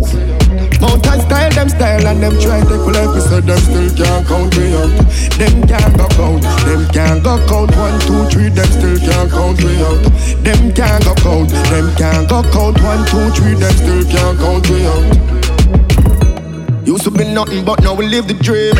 Mountain 0.81 1.21
style, 1.21 1.51
them 1.51 1.69
style, 1.69 2.07
and 2.09 2.23
them 2.23 2.37
try 2.41 2.61
to 2.61 2.77
pull 2.83 2.97
up, 2.97 3.15
so 3.23 3.41
them 3.41 3.59
still 3.59 3.89
can't 3.95 4.27
count 4.27 4.57
me 4.59 4.75
out. 4.75 4.91
Them 5.39 5.63
can't 5.69 5.97
go 5.97 6.09
count, 6.09 6.43
them 6.43 6.89
can't 6.91 7.23
go 7.23 7.39
count. 7.47 7.77
One, 7.77 8.01
two, 8.01 8.25
three, 8.31 8.49
them 8.49 8.67
still 8.67 8.99
can't 8.99 9.31
count 9.31 9.63
me 9.63 9.81
out. 9.81 10.03
Them 10.43 10.73
can't 10.75 11.05
go 11.05 11.15
count, 11.23 11.51
them 11.71 11.95
can't 11.95 12.29
go 12.29 12.43
count. 12.51 12.83
One, 12.83 13.07
two, 13.07 13.31
three, 13.31 13.55
them 13.55 13.75
still 13.77 14.05
can't 14.11 14.39
count 14.39 14.71
me 14.71 14.87
out. 14.87 16.12
Used 16.93 17.05
to 17.05 17.11
be 17.11 17.25
nothing, 17.25 17.65
but 17.65 17.81
now 17.81 17.95
we 17.95 18.07
live 18.07 18.29
the 18.29 18.35
dream. 18.35 18.77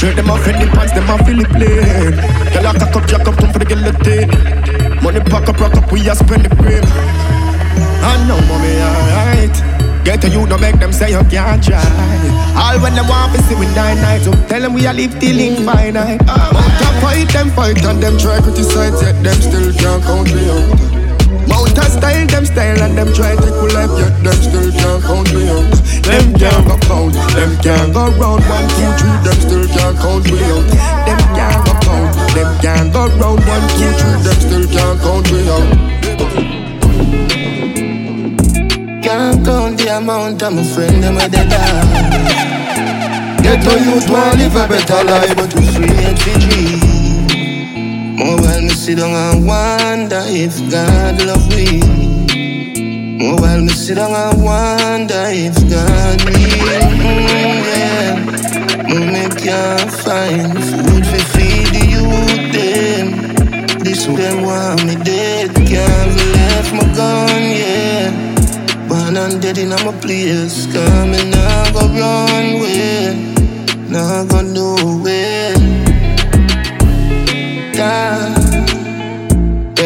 Shirt 0.00 0.16
them 0.16 0.30
off 0.30 0.48
in 0.48 0.56
the 0.56 0.64
pants, 0.72 0.96
them 0.96 1.04
off 1.10 1.20
Philip 1.28 1.52
Lane. 1.52 2.16
Girl, 2.48 2.64
I 2.64 2.72
cock 2.80 2.96
up, 2.96 3.04
jack 3.06 3.28
up, 3.28 3.36
come 3.36 3.52
for 3.52 3.58
the 3.58 3.68
guillotine. 3.68 4.32
Money 5.04 5.20
pack 5.20 5.46
up, 5.46 5.60
rock 5.60 5.74
up, 5.76 5.92
we 5.92 6.00
a 6.08 6.14
spend 6.16 6.46
the 6.46 6.56
cream. 6.56 6.80
I 6.80 8.16
know, 8.24 8.40
mommy, 8.48 8.72
alright. 8.80 9.52
Get 10.02 10.22
to 10.22 10.30
you, 10.32 10.46
don't 10.48 10.62
make 10.62 10.80
them 10.80 10.94
say 10.94 11.10
you 11.12 11.20
can't 11.28 11.62
try. 11.62 11.84
All 12.56 12.80
when 12.80 12.94
them 12.94 13.06
want 13.06 13.36
to 13.36 13.42
see 13.42 13.54
we 13.54 13.66
nine 13.76 14.00
nights, 14.00 14.24
so 14.24 14.32
tell 14.48 14.62
them 14.62 14.72
we 14.72 14.86
a 14.86 14.92
live 14.94 15.12
till 15.20 15.38
infinite. 15.38 16.24
A 16.24 16.88
fight, 17.04 17.28
them 17.36 17.50
fight, 17.50 17.84
and 17.84 18.02
them 18.02 18.16
try 18.16 18.40
criticize, 18.40 18.96
yet 19.02 19.22
them 19.22 19.36
still 19.44 19.68
can't 19.76 20.02
count 20.02 20.32
me 20.32 20.48
out. 20.48 20.91
Mount 21.52 21.76
a 21.76 21.84
style, 21.84 22.26
them 22.32 22.44
style, 22.46 22.80
and 22.80 22.96
them 22.96 23.12
try 23.12 23.36
to 23.36 23.48
pull 23.60 23.68
life, 23.76 23.92
yet 24.00 24.16
them 24.24 24.38
still 24.40 24.72
can't 24.72 25.04
count 25.04 25.28
me 25.36 25.52
out. 25.52 25.68
Them 26.08 26.32
can't 26.40 26.64
go 26.64 26.76
count, 26.88 27.12
them 27.36 27.52
can't 27.60 27.92
go 27.92 28.08
round. 28.16 28.40
One, 28.48 28.68
two, 28.72 28.88
three, 28.96 29.18
them 29.20 29.38
still 29.44 29.66
can't 29.68 29.96
count 30.00 30.24
me 30.32 30.40
out. 30.48 30.64
Them 31.04 31.20
can't 31.36 31.60
go 31.66 31.72
count, 31.84 32.10
them 32.32 32.50
can't 32.64 32.88
go 32.88 33.02
round. 33.20 33.44
One, 33.44 33.66
two, 33.76 33.92
three, 34.00 34.16
them 34.24 34.38
still 34.40 34.64
can't 34.72 34.96
count 35.04 35.28
me 35.28 35.40
out. 35.52 35.92
Can't 39.02 39.44
count 39.44 39.76
the 39.78 39.96
amount 39.96 40.42
of 40.42 40.52
my 40.54 40.62
friend 40.62 41.02
them 41.02 41.16
a 41.18 41.28
dead 41.28 41.50
Get 43.42 43.58
to 43.64 43.72
youth 43.84 44.08
want 44.08 44.38
live 44.38 44.54
a 44.54 44.68
better 44.68 45.02
life. 45.04 45.34
but 45.36 45.52
we 45.54 45.66
free 45.74 45.90
and 45.90 46.18
we 46.24 46.61
sit 48.82 48.98
down 48.98 49.14
and 49.14 49.46
wonder 49.46 50.24
if 50.26 50.58
God 50.68 51.24
love 51.24 51.46
me. 51.54 51.78
More 53.16 53.36
while 53.40 53.60
me 53.60 53.68
sit 53.68 53.94
down 53.94 54.10
and 54.10 54.42
wonder 54.42 55.22
if 55.30 55.54
God 55.70 56.18
real. 56.26 56.82
Mm, 56.90 57.62
yeah. 57.70 58.14
Me 59.12 59.24
can't 59.38 59.88
find 59.88 60.58
food 60.58 61.06
for 61.06 61.24
feed 61.30 61.68
the 61.70 61.82
youth 61.94 62.44
them. 62.56 63.06
This 63.84 64.04
them 64.06 64.42
want 64.42 64.84
me 64.84 64.96
dead, 64.96 65.54
can't 65.54 66.10
be 66.16 66.24
left 66.34 66.72
my 66.74 66.82
gun, 66.98 67.42
yeah. 67.62 68.10
Born 68.88 69.16
and 69.16 69.40
dead 69.40 69.58
in 69.58 69.68
my 69.68 69.96
place, 70.00 70.66
coming 70.72 71.30
now 71.30 71.70
go 71.70 71.86
run 71.86 72.60
way, 72.60 73.14
now 73.88 74.24
go 74.24 74.40
nowhere. 74.42 75.54
Die, 77.74 78.31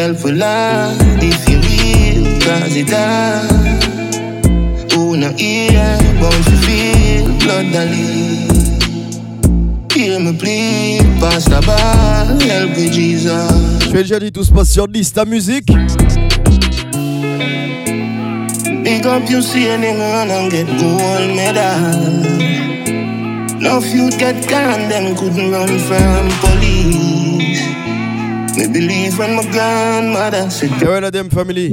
elle 0.07 0.13
veut 0.13 0.33
la 0.33 0.89
désirer 1.21 2.23
Gazeta 2.39 3.43
Una 4.97 5.33
ia 5.37 5.99
Bon 6.21 6.31
suffit 6.45 7.25
L'autre 7.45 7.73
d'aller. 7.73 8.47
Il 9.97 10.21
me 10.21 10.33
plie 10.33 10.99
Passe 11.21 11.49
là-bas 11.49 12.27
Elle 12.49 12.73
veut 12.75 12.93
Jesus 12.93 13.31
Je 13.81 13.91
vais 13.91 14.03
déjà 14.03 14.21
dit 14.21 14.31
tout 14.31 14.45
se 14.45 14.53
passe 14.53 14.71
sur 14.71 14.87
Lista 14.87 15.25
Musique. 15.25 15.73
Big 18.85 19.05
up 19.07 19.29
you 19.29 19.43
see 19.43 19.69
a 19.69 19.77
nigga 19.77 20.31
and 20.31 20.51
get 20.51 20.67
gold 20.79 21.35
medal. 21.35 22.23
Love 23.61 23.87
you 23.89 24.11
get 24.11 24.49
gone 24.49 24.89
Them 24.89 25.17
couldn't 25.17 25.51
run 25.51 25.79
from 25.81 26.29
police. 26.41 27.26
Me 28.57 28.67
believe 28.69 29.19
when 29.19 29.37
my 29.37 29.45
grandmother 29.53 30.49
said, 30.51 30.71
Et 30.81 30.87
ouais, 30.87 31.01
la 31.01 31.11
Dem 31.11 31.29
Family. 31.31 31.73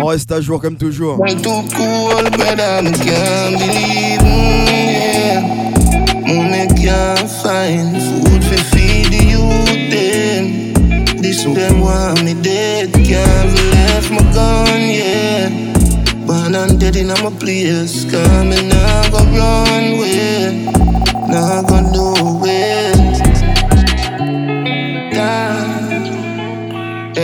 On 0.00 0.06
reste 0.06 0.32
à 0.32 0.40
jour 0.40 0.60
comme 0.60 0.76
toujours. 0.76 1.18
Well, 1.18 1.36
too 1.36 1.62
cool, 1.76 2.30
brother, 2.30 2.82
me 2.82 2.90
can't 2.92 3.58
believe, 3.58 4.20
mm, 4.20 4.66
yeah. 4.88 5.40
Me 6.24 6.66
can't 6.82 7.28
find 7.42 7.96
food 8.00 8.42
for 8.44 8.64
feed 8.74 9.12
the 9.12 9.24
youth, 9.32 9.90
them. 9.90 11.20
This 11.20 11.44
them 11.44 11.80
want 11.80 12.22
me 12.24 12.34
dead, 12.34 12.90
can't 12.92 13.54
left 13.72 14.10
my 14.10 14.22
gun, 14.32 14.80
yeah. 14.80 15.50
Born 16.26 16.54
and 16.54 16.80
dead 16.80 16.96
in 16.96 17.08
my 17.08 17.30
place, 17.38 18.04
coming 18.10 18.68
now 18.68 19.10
go 19.10 19.18
run 19.18 19.98
way, 19.98 20.66
now 21.28 21.62
go 21.62 21.80
nowhere. 21.80 22.83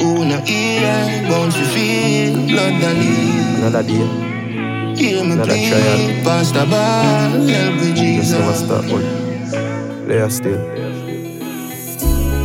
Who 0.00 0.24
no 0.26 0.38
ear, 0.46 1.28
bound 1.28 1.52
to 1.52 1.64
feel 1.72 2.34
blood 2.46 2.74
that 2.82 2.94
leak. 2.96 3.58
Another 3.58 3.82
day, 3.82 4.06
Hear 4.96 5.24
me 5.24 5.32
Another 5.32 5.52
plead, 5.54 5.70
trial. 5.70 6.24
pass 6.24 6.52
the 6.52 6.64
ball, 6.66 7.30
help 7.48 7.74
me 7.80 7.88
just 7.94 8.32
never 8.32 8.52
Jesus. 8.52 8.58
stop, 8.60 8.84
but 8.90 9.04
they 10.08 10.18
are 10.20 10.30
still. 10.30 10.60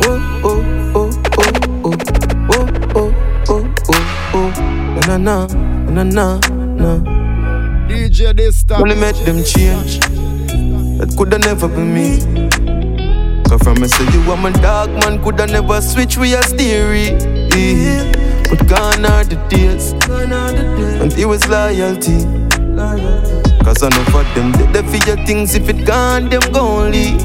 Oh, 0.06 0.18
oh, 0.44 0.62
oh, 0.94 1.10
oh, 1.38 1.52
oh, 1.84 1.96
oh, 2.50 2.66
oh, 2.94 3.10
oh, 3.48 3.64
oh, 3.90 4.04
oh. 4.34 4.48
Na 5.06 5.16
na 5.18 5.46
na 5.92 6.02
na 6.02 6.38
na. 6.80 6.90
DJ 7.88 8.32
Dysta. 8.32 8.80
Only 8.80 8.94
make 8.96 9.16
them 9.26 9.44
change. 9.44 10.00
That 10.98 11.12
coulda 11.16 11.38
never 11.38 11.68
be 11.68 11.82
me. 11.82 12.08
From 13.62 13.80
me 13.80 13.88
say 13.88 14.04
you 14.12 14.36
my 14.36 14.50
dog, 14.50 14.90
man, 14.90 15.22
coulda 15.22 15.46
never 15.46 15.80
switch 15.80 16.18
we 16.18 16.34
as 16.34 16.52
theory. 16.52 17.10
But 18.50 18.68
gone 18.68 19.06
are 19.06 19.24
the 19.24 19.36
days, 19.48 19.92
and 21.00 21.12
it 21.12 21.24
was 21.24 21.46
loyalty. 21.48 22.24
Cause 23.64 23.82
I 23.82 23.88
know 23.90 24.04
for 24.10 24.24
them, 24.34 24.52
they, 24.72 24.82
for 24.82 25.06
your 25.06 25.24
things, 25.24 25.54
if 25.54 25.68
it 25.68 25.86
gone, 25.86 26.28
them 26.28 26.42
gon' 26.52 26.90
leave. 26.90 27.20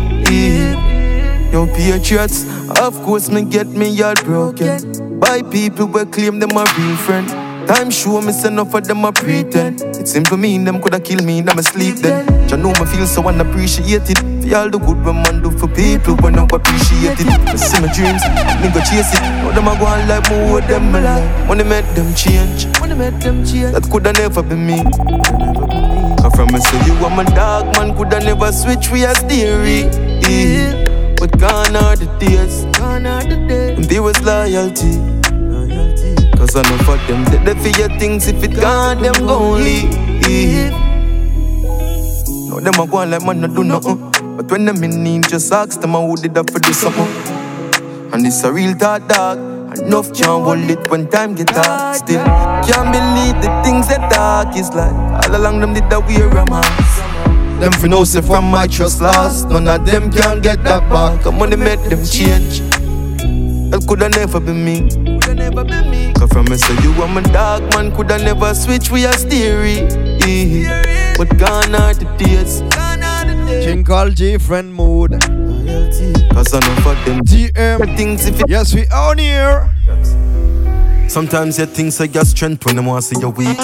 Yo, 1.51 1.65
patriots, 1.67 2.45
of 2.79 2.93
course, 3.03 3.29
me 3.29 3.43
get 3.43 3.67
me 3.67 3.89
yard 3.89 4.23
broken. 4.23 5.19
By 5.19 5.41
people 5.41 5.87
who 5.87 6.05
claim 6.05 6.39
them 6.39 6.51
a 6.51 6.63
real 6.77 6.95
friend. 6.97 7.48
Time 7.69 7.91
show 7.91 8.19
me 8.19 8.31
say 8.31 8.47
enough 8.47 8.73
of 8.73 8.87
them 8.87 9.05
a 9.05 9.11
pretend. 9.11 9.81
It 9.81 10.07
seems 10.07 10.27
to 10.29 10.37
me 10.37 10.57
them 10.57 10.81
coulda 10.81 10.99
kill 10.99 11.23
me 11.23 11.37
in 11.37 11.45
my 11.45 11.61
sleep 11.61 11.97
then. 11.97 12.25
Ya 12.49 12.55
know 12.57 12.69
me 12.69 12.85
feel 12.89 13.05
so 13.05 13.21
unappreciated. 13.27 14.17
For 14.17 14.55
all 14.57 14.69
the 14.71 14.79
good 14.79 14.97
we 15.05 15.13
man 15.13 15.43
do 15.43 15.51
for 15.51 15.67
people 15.67 16.15
when 16.17 16.33
no 16.33 16.45
appreciate 16.45 17.19
it. 17.21 17.27
I 17.27 17.55
see 17.55 17.79
my 17.79 17.93
dreams, 17.93 18.23
nigga 18.61 18.81
chase 18.89 19.13
it. 19.13 19.21
Now 19.21 19.51
them 19.51 19.67
a 19.67 19.77
go 19.77 19.85
on 19.85 20.07
like 20.07 20.27
more 20.31 20.55
with 20.55 20.67
them 20.67 20.91
my 20.91 20.99
life. 20.99 21.47
When 21.47 21.59
they 21.59 21.63
make 21.63 21.85
them 21.93 22.11
change, 22.15 22.65
when 22.81 22.89
they 22.89 22.95
make 22.97 23.21
them 23.21 23.45
change, 23.45 23.73
that 23.73 23.85
coulda 23.91 24.13
never 24.13 24.41
be 24.41 24.55
me. 24.55 24.81
Cause 26.17 26.33
from 26.33 26.49
me 26.51 26.59
say 26.59 26.85
you 26.87 26.93
are 27.05 27.13
my 27.15 27.23
dog, 27.37 27.77
man 27.77 27.95
coulda 27.95 28.19
never 28.19 28.51
switch 28.51 28.89
we 28.89 29.05
as 29.05 29.19
theory. 29.29 29.85
But 31.21 31.37
gone 31.37 31.75
are 31.75 31.95
the 31.95 32.09
days, 32.17 32.65
gone 32.79 33.05
are 33.05 33.21
the 33.21 33.37
days. 33.47 33.77
And 33.77 33.85
there 33.85 34.01
was 34.01 34.19
loyalty. 34.23 35.18
Cause 36.39 36.55
I 36.55 36.61
know 36.61 36.93
of 36.93 37.05
them. 37.05 37.43
They 37.43 37.53
for 37.53 37.77
your 37.77 37.89
things 37.99 38.27
if 38.29 38.41
it 38.41 38.55
gone 38.55 39.01
them 39.01 39.27
gon' 39.27 39.61
leave. 39.61 40.71
No 42.47 42.61
them 42.61 42.79
a 42.79 42.87
go 42.87 42.99
on 42.99 43.11
like 43.11 43.25
man 43.25 43.41
not 43.41 43.53
do 43.53 43.65
nothing. 43.65 43.97
But 44.37 44.49
when 44.49 44.63
them 44.63 44.81
in 44.81 45.03
need 45.03 45.27
just 45.27 45.51
ask 45.51 45.81
them 45.81 45.91
who 45.91 46.15
did 46.15 46.33
that 46.35 46.49
for 46.49 46.59
do 46.59 46.71
something 46.71 48.13
And 48.13 48.25
it's 48.25 48.41
a 48.45 48.53
real 48.53 48.73
talk 48.73 49.05
dog 49.09 49.37
Enough 49.79 50.13
can't 50.13 50.45
hold 50.45 50.69
it 50.71 50.89
when 50.89 51.09
time 51.09 51.35
get 51.35 51.49
hard 51.49 51.97
Still. 51.97 52.23
Can't 52.23 52.89
believe 52.93 53.35
the 53.43 53.51
things 53.61 53.89
that 53.89 54.09
dark 54.09 54.55
is 54.55 54.73
like. 54.73 54.93
All 54.93 55.35
along 55.35 55.59
them 55.59 55.73
did 55.73 55.89
that 55.89 56.07
wear 56.07 56.29
a 56.29 56.45
mask. 56.45 57.59
Them 57.59 57.73
fi 57.73 57.89
know 57.89 58.05
say 58.05 58.21
from 58.21 58.49
my 58.49 58.65
trust 58.65 59.01
lost. 59.01 59.49
None 59.49 59.67
of 59.67 59.85
them 59.85 60.09
can 60.09 60.39
get 60.39 60.63
that 60.63 60.89
back. 60.89 61.21
Come 61.21 61.41
on, 61.41 61.49
they 61.49 61.57
make 61.57 61.81
them 61.81 62.05
change. 62.05 62.61
That 63.71 63.83
coulda 63.85 64.07
never 64.07 64.39
been 64.39 64.63
me 64.63 65.08
Coulda 65.29 65.43
never 65.43 65.63
been 65.63 65.91
me. 65.91 66.13
Cause 66.13 66.29
from 66.29 66.45
me 66.45 66.57
say 66.57 66.73
you 66.81 66.91
and 67.03 67.13
my 67.13 67.21
dog 67.21 67.61
man 67.73 67.95
Coulda 67.95 68.17
never 68.17 68.53
switch 68.55 68.89
we 68.89 69.05
a 69.05 69.13
theory 69.13 69.81
But 71.17 71.37
gone 71.37 71.75
are 71.75 71.93
the 71.93 72.05
days. 72.17 72.61
King 73.65 73.83
Carl 73.83 74.09
J 74.09 74.37
friend 74.39 74.73
mode. 74.73 75.11
Cause 76.33 76.53
enough 76.53 76.87
of 76.87 77.05
them. 77.05 77.21
DM 77.21 77.95
things 77.95 78.25
if 78.25 78.39
it 78.41 78.49
Yes 78.49 78.73
we 78.73 78.87
on 78.87 79.19
here 79.19 79.69
Sometimes 81.09 81.57
you 81.57 81.65
think 81.65 81.91
say 81.91 82.05
your 82.05 82.23
strength 82.23 82.63
when 82.65 82.75
them 82.75 82.85
want 82.85 83.03
see 83.03 83.19
you 83.19 83.29
weak. 83.29 83.57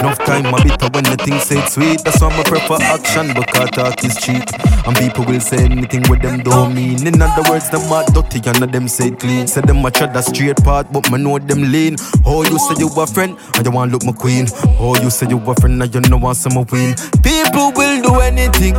Enough 0.00 0.18
time 0.24 0.46
a 0.48 0.56
bitter 0.64 0.88
when 0.96 1.04
the 1.04 1.16
things 1.22 1.42
say 1.44 1.60
sweet. 1.66 2.02
That's 2.02 2.22
why 2.22 2.32
I 2.32 2.42
prefer 2.42 2.80
action 2.80 3.28
because 3.36 3.70
talk 3.70 4.02
is 4.02 4.16
cheap. 4.16 4.42
And 4.86 4.96
people 4.96 5.24
will 5.26 5.40
say 5.40 5.58
anything 5.64 6.04
with 6.08 6.22
them 6.22 6.40
don't 6.40 6.74
mean. 6.74 7.06
In 7.06 7.20
other 7.20 7.44
words, 7.50 7.68
them 7.68 7.92
are 7.92 8.04
dirty 8.16 8.40
and 8.48 8.64
of 8.64 8.72
them 8.72 8.88
say 8.88 9.10
clean. 9.10 9.46
Say 9.46 9.60
them 9.60 9.84
a 9.84 9.90
tread 9.90 10.14
the 10.14 10.22
straight 10.22 10.56
path, 10.64 10.90
but 10.90 11.10
me 11.12 11.18
know 11.18 11.38
them 11.38 11.70
lean. 11.70 11.96
Oh, 12.24 12.44
you 12.44 12.58
say 12.58 12.80
you 12.80 12.88
a 12.88 13.06
friend 13.06 13.36
and 13.56 13.66
you 13.66 13.72
want 13.72 13.92
look 13.92 14.02
my 14.02 14.12
queen. 14.12 14.46
Oh, 14.80 14.96
you 15.02 15.10
say 15.10 15.28
you 15.28 15.36
a 15.38 15.54
friend 15.54 15.82
and 15.82 15.94
you 15.94 16.00
know 16.00 16.16
want 16.16 16.38
some 16.38 16.56
win. 16.72 16.96
People 17.20 17.76
will 17.76 18.00
do 18.00 18.20
anything. 18.24 18.72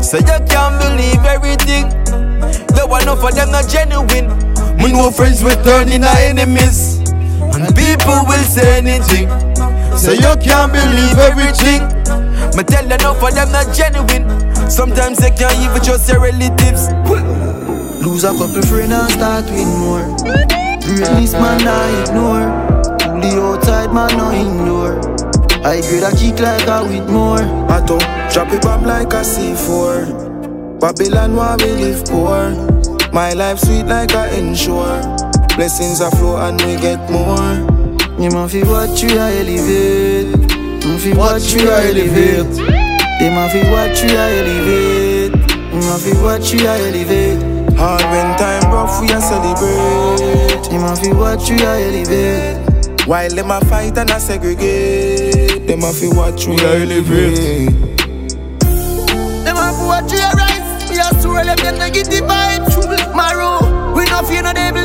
Say 0.00 0.24
you 0.24 0.40
can't 0.48 0.80
believe 0.80 1.20
everything. 1.28 1.84
There 2.72 2.88
one 2.88 3.02
enough 3.02 3.22
of 3.22 3.34
them 3.36 3.52
not 3.52 3.68
genuine. 3.68 4.32
Me 4.80 4.90
know 4.90 5.10
friends 5.10 5.44
will 5.44 5.62
turn 5.62 5.92
into 5.92 6.08
enemies. 6.08 7.01
And 7.54 7.74
people 7.76 8.20
will 8.26 8.44
say 8.44 8.78
anything. 8.78 9.28
Say 9.96 10.14
you 10.16 10.34
can't 10.40 10.72
believe 10.72 11.18
everything. 11.18 11.82
Me 12.56 12.62
tell 12.64 12.84
enough 12.84 13.22
of 13.22 13.34
them 13.34 13.52
not 13.52 13.74
genuine. 13.74 14.24
Sometimes 14.70 15.18
they 15.18 15.30
can't 15.30 15.56
even 15.60 15.80
trust 15.82 16.06
their 16.06 16.20
relatives. 16.20 16.88
Lose 18.04 18.24
a 18.24 18.32
couple 18.32 18.62
friends 18.62 18.92
and 18.92 19.10
start 19.10 19.44
with 19.44 19.68
more. 19.78 20.04
Greatness 20.82 21.32
man 21.34 21.66
I 21.66 22.02
ignore. 22.02 22.48
Fully 23.00 23.40
outside 23.40 23.92
man 23.94 24.16
no 24.16 24.32
indoor. 24.32 24.98
I 25.64 25.80
grade 25.80 26.02
a 26.02 26.10
kick 26.16 26.40
like 26.40 26.66
a 26.66 26.82
with 26.84 27.08
more. 27.08 27.38
I 27.70 27.84
don't 27.86 28.02
drop 28.32 28.52
it 28.52 28.62
bomb 28.62 28.82
like 28.84 29.12
a 29.12 29.22
C4. 29.22 30.80
Babylon 30.80 31.36
where 31.36 31.56
we 31.58 31.84
live 31.84 32.04
poor. 32.06 32.50
My 33.12 33.32
life 33.34 33.60
sweet 33.60 33.84
like 33.84 34.12
a 34.14 34.36
ensure. 34.36 35.31
Blessings 35.56 36.00
are 36.00 36.10
flow 36.12 36.36
and 36.38 36.60
we 36.62 36.76
get 36.76 36.98
more. 37.10 37.36
You 38.18 38.30
man 38.30 38.48
fi 38.48 38.62
watch 38.64 39.02
you 39.02 39.10
a 39.18 39.28
elevate. 39.40 40.38
Man 40.84 40.98
fi 40.98 41.12
watch 41.16 41.52
you 41.52 41.68
a 41.68 41.76
elevate. 41.88 42.56
They 43.20 43.28
man 43.30 43.50
fi 43.50 43.70
watch 43.70 44.02
you 44.02 44.16
a 44.16 44.24
elevate. 44.40 45.34
Man 45.72 45.98
fi 46.00 46.12
watch 46.22 46.52
you 46.52 46.66
a 46.66 46.72
elevate. 46.88 47.42
Hard 47.76 48.02
when 48.10 48.36
time 48.38 48.70
rough 48.72 49.00
we 49.00 49.08
a 49.12 49.20
celebrate. 49.20 50.70
They 50.70 50.78
man 50.78 50.96
fi 50.96 51.12
watch 51.12 51.48
you 51.50 51.56
a 51.56 51.86
elevate. 51.86 53.06
While 53.06 53.30
them 53.30 53.50
a 53.50 53.60
fight 53.66 53.98
and 53.98 54.10
a 54.10 54.18
segregate. 54.20 55.66
Them 55.66 55.82
a 55.82 55.92
fi 55.92 56.08
watch 56.16 56.46
we 56.46 56.56
a 56.56 56.80
elevate. 56.80 57.68
Them 59.44 59.56
a 59.56 59.72
fi 59.72 59.86
watch 59.86 60.12
you 60.12 60.18
a 60.18 60.32
rise. 60.32 60.90
We 60.90 60.98
a 60.98 61.20
swirl 61.20 61.44
them 61.44 61.56
get 61.56 61.76
negative 61.76 62.24
vibes. 62.24 62.72
Maru, 63.14 63.94
we 63.94 64.04
no 64.06 64.22
fear 64.22 64.42
no 64.42 64.52
devil 64.52 64.81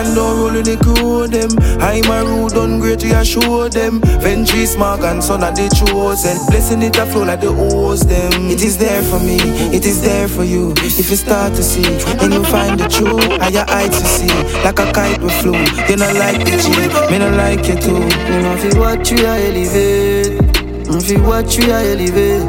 Lion 0.00 0.14
don't 0.14 0.38
roll 0.38 0.56
in 0.56 0.64
the 0.64 0.76
crew 0.76 1.28
them. 1.28 1.50
I'm 1.80 2.08
a 2.10 2.24
rude, 2.24 2.52
done 2.52 2.80
great, 2.80 3.04
a 3.04 3.24
show 3.24 3.68
them. 3.68 4.00
Ventry 4.20 4.64
smart 4.64 5.00
and 5.00 5.22
son 5.22 5.44
of 5.44 5.54
the 5.54 5.68
chosen. 5.68 6.36
Blessing 6.48 6.82
it 6.82 6.96
a 6.96 7.04
flow 7.06 7.24
like 7.24 7.40
the 7.40 7.52
hose 7.52 8.00
them. 8.00 8.48
It 8.48 8.62
is 8.62 8.78
there 8.78 9.02
for 9.02 9.20
me, 9.20 9.36
it 9.76 9.84
is 9.84 10.00
there 10.00 10.28
for 10.28 10.44
you. 10.44 10.72
If 10.78 11.10
you 11.10 11.16
start 11.16 11.54
to 11.54 11.62
see, 11.62 11.82
then 12.16 12.32
you 12.32 12.44
find 12.44 12.80
the 12.80 12.88
truth. 12.88 13.20
Higher 13.40 13.64
heights 13.68 14.00
to 14.00 14.06
see, 14.06 14.32
like 14.64 14.78
a 14.78 14.90
kite 14.92 15.20
we 15.20 15.28
flew. 15.40 15.52
You 15.52 15.96
not 15.96 16.14
like 16.16 16.44
the 16.44 16.56
G, 16.56 16.70
me 17.10 17.18
not 17.18 17.36
like 17.36 17.68
it 17.68 17.82
too. 17.82 18.00
Them 18.00 18.46
a 18.46 18.56
fi 18.56 18.78
watch 18.78 19.10
you 19.10 19.26
a 19.26 19.36
elevate. 19.36 20.88
Me 20.88 21.00
fi 21.00 21.16
watch 21.20 21.56
you 21.58 21.70
a 21.72 21.78
elevate. 21.92 22.48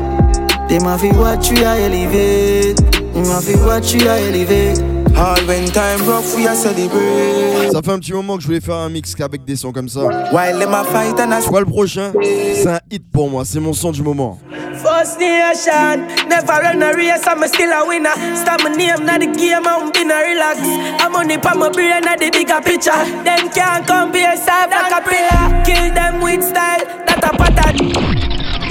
Them 0.69 0.87
a 0.87 0.97
fi 0.97 1.11
watch 1.17 1.51
you 1.51 1.65
a 1.65 1.75
elevate. 1.83 2.77
Them 2.77 3.27
a 3.27 3.41
fi 3.41 3.55
watch 3.65 3.93
you 3.93 4.07
a 4.07 4.15
elevate. 4.29 5.00
All 5.21 5.37
when 5.45 5.67
time 5.67 6.01
rough, 6.07 6.33
we 6.35 6.47
a 6.47 6.55
celebrate. 6.55 7.69
Ça 7.71 7.83
fait 7.83 7.91
un 7.91 7.99
petit 7.99 8.11
moment 8.11 8.37
que 8.37 8.41
je 8.41 8.47
voulais 8.47 8.59
faire 8.59 8.77
un 8.77 8.89
mix 8.89 9.13
avec 9.19 9.45
des 9.45 9.55
sons 9.55 9.71
comme 9.71 9.87
ça. 9.87 9.99
While 10.31 10.57
them 10.57 10.73
a 10.73 10.83
fight 10.83 11.19
and 11.19 11.31
a 11.31 11.41
Quoi 11.41 11.59
le 11.59 11.67
prochain? 11.67 12.11
C'est 12.23 12.67
un 12.67 12.79
hit 12.89 13.03
pour 13.11 13.29
moi, 13.29 13.45
c'est 13.45 13.59
mon 13.59 13.73
son 13.73 13.91
du 13.91 14.01
moment. 14.01 14.39
First 14.49 15.19
nation, 15.19 16.07
never 16.27 16.59
run 16.63 16.81
a 16.81 16.91
race, 16.93 17.27
I'm 17.27 17.45
still 17.47 17.71
a 17.71 17.85
winner. 17.87 18.15
Stop 18.35 18.63
my 18.63 18.71
name, 18.75 19.05
not 19.05 19.19
the 19.19 19.27
game, 19.27 19.63
I'm 19.63 19.91
been 19.91 20.09
a 20.09 20.23
relax. 20.25 20.59
I'm 20.99 21.15
on 21.15 21.27
the 21.27 21.37
palm 21.37 21.59
my 21.59 21.69
brain, 21.69 22.01
not 22.03 22.17
the 22.17 22.31
bigger 22.31 22.59
picture. 22.61 23.05
Them 23.23 23.47
can't 23.53 23.85
compare, 23.85 24.35
serve 24.37 24.71
like 24.71 24.91
a 24.91 25.01
pillar. 25.07 25.61
Kill 25.63 25.93
them 25.93 26.19
with 26.21 26.41
style, 26.41 26.83
that 27.05 27.23
a 27.23 27.29
pattern. 27.37 27.91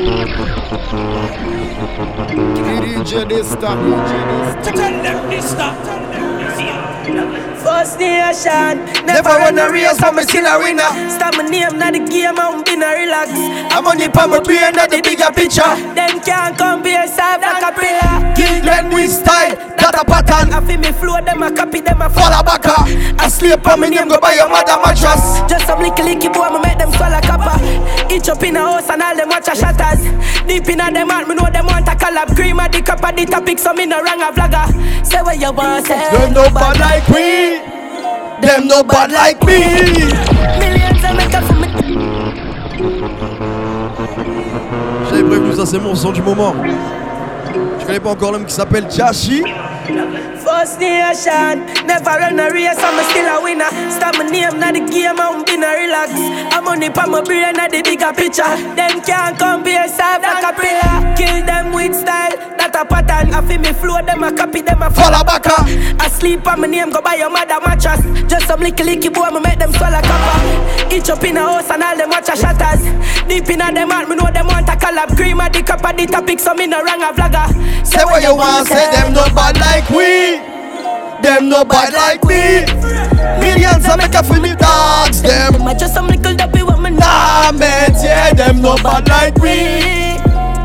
DJ 3.00 3.24
Desta. 3.24 3.72
Tell 4.64 5.02
them 5.02 5.30
this 5.30 5.50
stop. 5.50 6.09
First 7.60 7.98
nation, 7.98 8.84
never 9.04 9.28
run 9.28 9.58
a 9.58 9.70
race, 9.70 10.02
I'm 10.02 10.18
still 10.22 10.46
a 10.46 10.58
winner. 10.58 10.90
Stop 11.10 11.36
my 11.36 11.44
name, 11.44 11.78
not 11.78 11.92
the 11.92 12.00
game, 12.00 12.38
I'm 12.38 12.64
been 12.64 12.82
a 12.82 12.92
relax. 12.92 13.30
I'm 13.72 13.86
on 13.86 13.98
the 13.98 14.08
palm 14.08 14.30
my 14.30 14.40
brain, 14.40 14.72
not 14.72 14.90
the 14.90 15.00
bigger 15.00 15.30
picture. 15.32 15.74
Them 15.92 16.20
can't 16.20 16.56
compare, 16.56 17.06
serve 17.08 17.40
like 17.40 17.64
a 17.64 17.72
pillar. 17.72 18.30
Them 18.64 18.92
with 18.92 19.10
style, 19.10 19.56
that 19.76 19.96
a 19.96 20.04
pattern. 20.04 20.52
I 20.52 20.60
feel 20.64 20.78
me 20.78 20.92
flow, 20.92 21.20
them 21.20 21.42
a 21.42 21.50
copy, 21.52 21.80
them 21.80 22.02
a 22.02 22.08
Fall 22.08 22.42
back 22.44 22.64
ah. 22.66 22.84
I 23.18 23.28
sleep 23.28 23.66
on 23.66 23.80
me 23.80 23.90
name, 23.90 24.08
go 24.08 24.20
buy 24.20 24.34
your 24.34 24.48
mother 24.48 24.76
mattress. 24.80 25.40
Just 25.48 25.66
some 25.66 25.80
licky 25.80 26.04
licky 26.04 26.32
boy, 26.32 26.48
me 26.52 26.60
make 26.60 26.78
them 26.78 26.92
swallow 26.92 27.20
copper. 27.20 27.49
Up 28.40 28.46
in 28.46 28.56
a 28.56 28.60
house 28.60 28.88
and 28.88 29.02
all 29.02 29.14
them 29.14 29.28
watch 29.28 29.48
a 29.48 29.54
shatters. 29.54 30.00
Deep 30.48 30.66
in 30.70 30.80
a 30.80 30.90
them 30.90 31.10
heart, 31.10 31.28
me 31.28 31.34
know 31.34 31.50
them 31.52 31.66
want 31.66 31.86
a 31.86 31.90
collab. 31.90 32.34
Cream 32.34 32.58
at 32.58 32.72
the 32.72 32.80
cup 32.80 33.04
of 33.04 33.14
the 33.14 33.26
topic, 33.26 33.58
so 33.58 33.74
me 33.74 33.84
no 33.84 34.00
wrong 34.00 34.22
a 34.22 34.32
vlogger. 34.32 35.04
Say 35.04 35.20
what 35.20 35.38
you 35.38 35.52
want, 35.52 35.84
say. 35.86 36.10
Them 36.10 36.32
no 36.32 36.48
bad 36.48 36.80
like 36.80 37.06
we. 37.08 37.60
Them 38.40 38.66
no 38.66 38.82
bad 38.82 39.12
like 39.12 39.42
me. 39.44 39.58
Millions 40.58 41.04
of 41.04 41.16
make 41.18 41.34
up 41.34 41.44
for 41.44 41.52
me. 41.52 41.68
J'avais 45.10 45.22
prévenu, 45.22 45.52
ça 45.54 45.66
c'est 45.66 45.78
mon 45.78 45.94
son 45.94 46.10
du 46.10 46.22
moment. 46.22 46.54
Je 47.78 47.84
connais 47.84 48.00
pas 48.00 48.10
encore 48.10 48.32
l'homme 48.32 48.46
qui 48.46 48.54
s'appelle 48.54 48.90
Jashi. 48.90 49.44
First 50.40 50.80
nation, 50.80 51.66
never 51.86 52.10
run 52.10 52.38
a 52.38 52.50
race, 52.50 52.78
I'm 52.78 52.98
still 53.10 53.28
a 53.28 53.42
winner. 53.42 53.70
Stop 53.90 54.16
my 54.16 54.24
name, 54.24 54.58
not 54.58 54.74
the 54.74 54.80
game, 54.80 55.18
I'm 55.18 55.44
been 55.44 55.62
a 55.62 55.70
relax. 55.74 56.12
I'm 56.54 56.66
on 56.68 56.80
the 56.80 56.90
palm 56.90 57.10
my 57.10 57.22
brain, 57.22 57.54
not 57.54 57.70
the 57.70 57.82
bigger 57.82 58.12
picture. 58.12 58.48
Them 58.74 59.02
can't 59.02 59.38
compare, 59.38 59.88
serve 59.88 60.22
like 60.22 60.44
a 60.44 60.52
pillar. 60.54 60.96
Kill 61.16 61.44
them 61.44 61.72
with 61.72 61.94
style, 61.94 62.36
that 62.56 62.74
a 62.74 62.84
pattern. 62.84 63.34
I 63.34 63.40
feel 63.46 63.60
me 63.60 63.72
flow, 63.72 64.00
them 64.02 64.22
a 64.22 64.32
copy, 64.32 64.62
them 64.62 64.82
a 64.82 64.90
Fall 64.90 65.24
back 65.24 65.46
I 65.46 66.08
sleep 66.08 66.46
on 66.46 66.60
my 66.60 66.66
name, 66.66 66.90
go 66.90 67.00
buy 67.00 67.16
your 67.16 67.30
mother 67.30 67.60
mattress. 67.60 68.00
Just 68.30 68.46
some 68.46 68.60
licky 68.60 68.84
licky 68.84 69.12
boy, 69.12 69.30
me 69.30 69.40
make 69.40 69.58
them 69.58 69.72
swallow 69.72 70.00
copper. 70.00 70.94
Each 70.94 71.08
up 71.10 71.22
in 71.24 71.36
a 71.36 71.40
house 71.40 71.70
and 71.70 71.82
all 71.82 71.96
them 71.96 72.10
watch 72.10 72.28
a 72.28 72.36
shatters. 72.36 72.82
Deep 73.28 73.48
in 73.50 73.60
a 73.60 73.72
them 73.72 73.90
heart, 73.90 74.08
me 74.08 74.16
know 74.16 74.30
them 74.32 74.46
want 74.46 74.68
a 74.68 74.72
collab. 74.72 75.16
Cream 75.16 75.40
at 75.40 75.52
the 75.52 75.62
cup 75.62 75.84
of 75.84 75.96
the 75.96 76.06
topic, 76.06 76.38
so 76.40 76.54
me 76.54 76.66
no 76.66 76.82
wrong 76.82 77.02
a 77.02 77.12
vlogger. 77.12 77.86
Say 77.86 78.04
what 78.04 78.22
you 78.22 78.34
want, 78.34 78.66
say 78.66 78.90
them 78.90 79.12
no 79.12 79.24
bad 79.34 79.56
like 79.58 79.79
we. 79.88 80.36
Them 81.22 81.48
no 81.48 81.64
bad 81.64 81.92
like 81.92 82.24
me. 82.24 82.66
Millions 83.40 83.88
of 83.88 83.96
make 83.98 84.14
a 84.14 84.22
for 84.22 84.40
me 84.40 84.54
dogs. 84.56 85.22
Them 85.22 85.62
I 85.62 85.74
just 85.74 85.94
some 85.94 86.08
little 86.08 86.34
dopey 86.34 86.62
woman. 86.62 86.96
nah 86.96 87.52
man, 87.52 87.92
yeah. 88.02 88.32
Them 88.34 88.60
no 88.60 88.76
bad 88.76 89.08
like 89.08 89.36
me. 89.38 90.18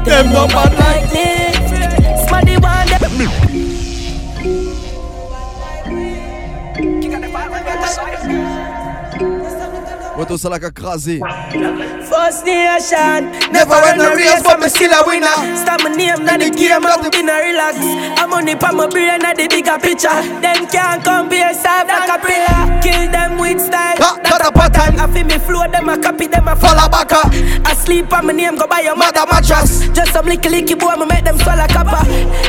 Them 0.04 0.34
no 0.34 0.47
bad 0.47 0.73
like 0.75 1.08
me. 1.13 1.54
Smarty 2.28 2.58
one 2.58 2.88
them. 2.88 3.56
Moto 10.17 10.38
Salaka 10.38 10.71
crasé. 10.71 11.19
First 12.15 12.45
nation. 12.45 13.28
Never 13.51 13.75
run 13.75 13.99
a 13.99 14.15
race, 14.15 14.39
but 14.41 14.63
me 14.63 14.69
still 14.71 14.88
a 14.95 15.04
winner. 15.04 15.36
Stop 15.60 15.84
my 15.84 15.91
name, 15.91 16.23
not 16.23 16.39
the 16.39 16.47
game, 16.47 16.88
I'm 16.88 17.04
been 17.12 17.28
a 17.28 17.36
relax. 17.43 17.75
I'm 18.15 18.32
on 18.32 18.45
the 18.47 18.56
palm, 18.56 18.80
my 18.80 18.88
brain, 18.88 19.19
not 19.19 19.36
the 19.36 19.51
bigger 19.51 19.75
picture. 19.84 20.15
Them 20.39 20.63
can't 20.71 21.04
compare, 21.04 21.51
serve 21.51 21.91
like 21.91 22.08
a 22.08 22.15
pillar. 22.23 22.80
Kill 22.80 23.12
them 23.12 23.36
with 23.36 23.60
style. 23.60 23.99
Ha, 23.99 24.15
got 24.23 24.47
a 24.47 24.49
pattern. 24.56 24.95
I 24.95 25.12
feel 25.12 25.28
me 25.28 25.38
flow, 25.43 25.67
them 25.67 25.91
a 25.91 25.99
copy, 25.99 26.28
them 26.32 26.47
a 26.47 26.56
Fall 26.56 26.80
back 26.88 27.12
up. 27.12 27.36
I 27.67 27.75
sleep 27.75 28.08
on 28.15 28.28
my 28.28 28.32
name, 28.32 28.56
go 28.56 28.65
buy 28.65 28.80
your 28.80 28.95
mother 28.95 29.28
mattress. 29.28 29.84
Just 29.91 30.15
some 30.15 30.32
licky 30.32 30.47
licky 30.47 30.80
boy, 30.80 30.95
me 30.95 31.06
make 31.12 31.28
them 31.28 31.36
swallow 31.43 31.67
copper. 31.67 31.99